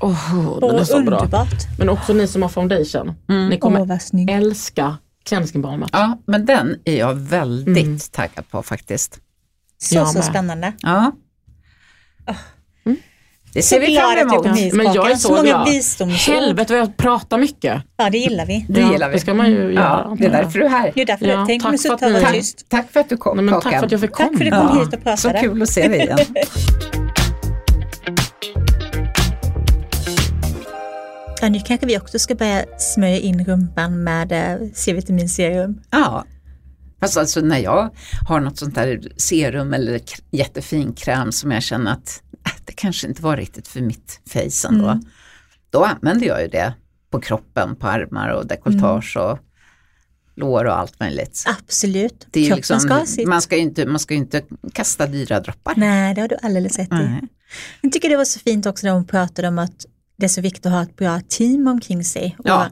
[0.00, 1.28] Oh, den är så bra.
[1.78, 3.14] Men också ni som har foundation.
[3.50, 4.30] Ni kommer snygg.
[4.30, 4.96] älska
[5.28, 5.90] cleansing balmet.
[5.92, 7.98] Ja, men den är jag väldigt Mm.
[8.12, 9.18] taggad på faktiskt.
[9.82, 10.24] Så, Jag så med.
[10.24, 10.72] spännande.
[10.82, 11.12] Ja.
[13.54, 14.42] Det ser Så vi fram emot.
[14.44, 15.68] kom hit Men jag är så, så många glad.
[15.68, 16.34] visdomsord.
[16.34, 17.82] Helvete vad jag pratar mycket.
[17.96, 18.66] Ja, det gillar vi.
[18.68, 19.14] Det Ja, gillar vi.
[19.14, 19.72] Det ska man ju göra.
[20.08, 20.44] Ja, det är jag.
[20.44, 20.92] därför du är här.
[20.94, 22.66] Det är därför Ja, tänk om du tack för suttit och att varit tyst.
[22.68, 24.38] Tack för att du kom Nej, men tack för att jag fick Tack komma.
[24.38, 25.40] för att du kom Ja, hit och Så pratade.
[25.48, 26.18] kul att se dig igen.
[31.40, 35.80] Ja, nu kanske vi också ska börja smörja in rumpan med eh, C-vitaminserum.
[35.90, 36.24] Ja.
[37.02, 37.90] Fast alltså när jag
[38.28, 40.00] har något sånt där serum eller
[40.30, 44.68] jättefin kräm som jag känner att äh, det kanske inte var riktigt för mitt face
[44.68, 44.88] ändå.
[44.88, 45.04] Mm.
[45.70, 46.74] Då använder jag ju det
[47.10, 49.38] på kroppen, på armar och dekolletage och
[50.34, 51.44] lår och allt möjligt.
[51.46, 52.26] Absolut.
[52.30, 53.28] Det är Kroppen liksom, ska ha sitt.
[53.28, 54.42] man, ska ju inte, man ska inte
[54.72, 55.74] kasta dyra droppar.
[55.76, 57.20] Nej, det har du alldeles rätt i.
[57.80, 59.86] Jag tycker det var så fint också när hon pratade om att
[60.16, 62.36] det är så viktigt att ha ett bra team omkring sig.
[62.38, 62.70] Och Ja,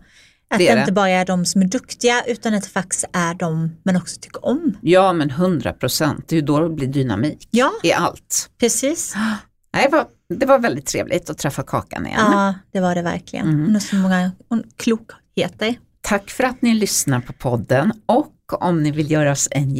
[0.51, 3.35] att det det inte bara är de som är duktiga utan att det faktiskt är
[3.35, 4.77] de man också tycker om.
[4.81, 7.71] Ja men 100 procent, det är ju då det blir dynamik Ja.
[7.83, 8.51] i allt.
[8.61, 9.15] Precis.
[9.75, 12.21] Nej, det, var, det var väldigt trevligt att träffa Kakan igen.
[12.21, 13.49] Ja, det var det verkligen.
[13.49, 13.61] Mm.
[13.65, 14.31] Hon har så många
[14.77, 15.75] klokheter.
[16.01, 19.77] Tack för att ni lyssnar på podden och om ni vill göra oss en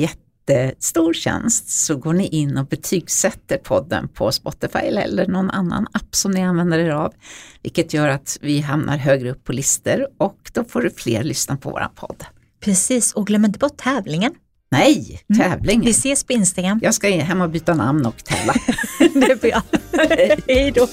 [0.55, 6.15] jättestor tjänst så går ni in och betygsätter podden på Spotify eller någon annan app
[6.15, 7.13] som ni använder er av.
[7.63, 11.57] Vilket gör att vi hamnar högre upp på listor och då får du fler lyssna
[11.57, 12.25] på våran podd.
[12.61, 14.33] Precis, och glöm inte bort tävlingen.
[14.71, 15.85] Nej, tävlingen.
[15.85, 16.81] Vi ses på Instagram.
[16.83, 18.55] Jag ska hem och byta namn och tävla.
[18.99, 19.63] det är bra.
[20.47, 20.87] Hej då.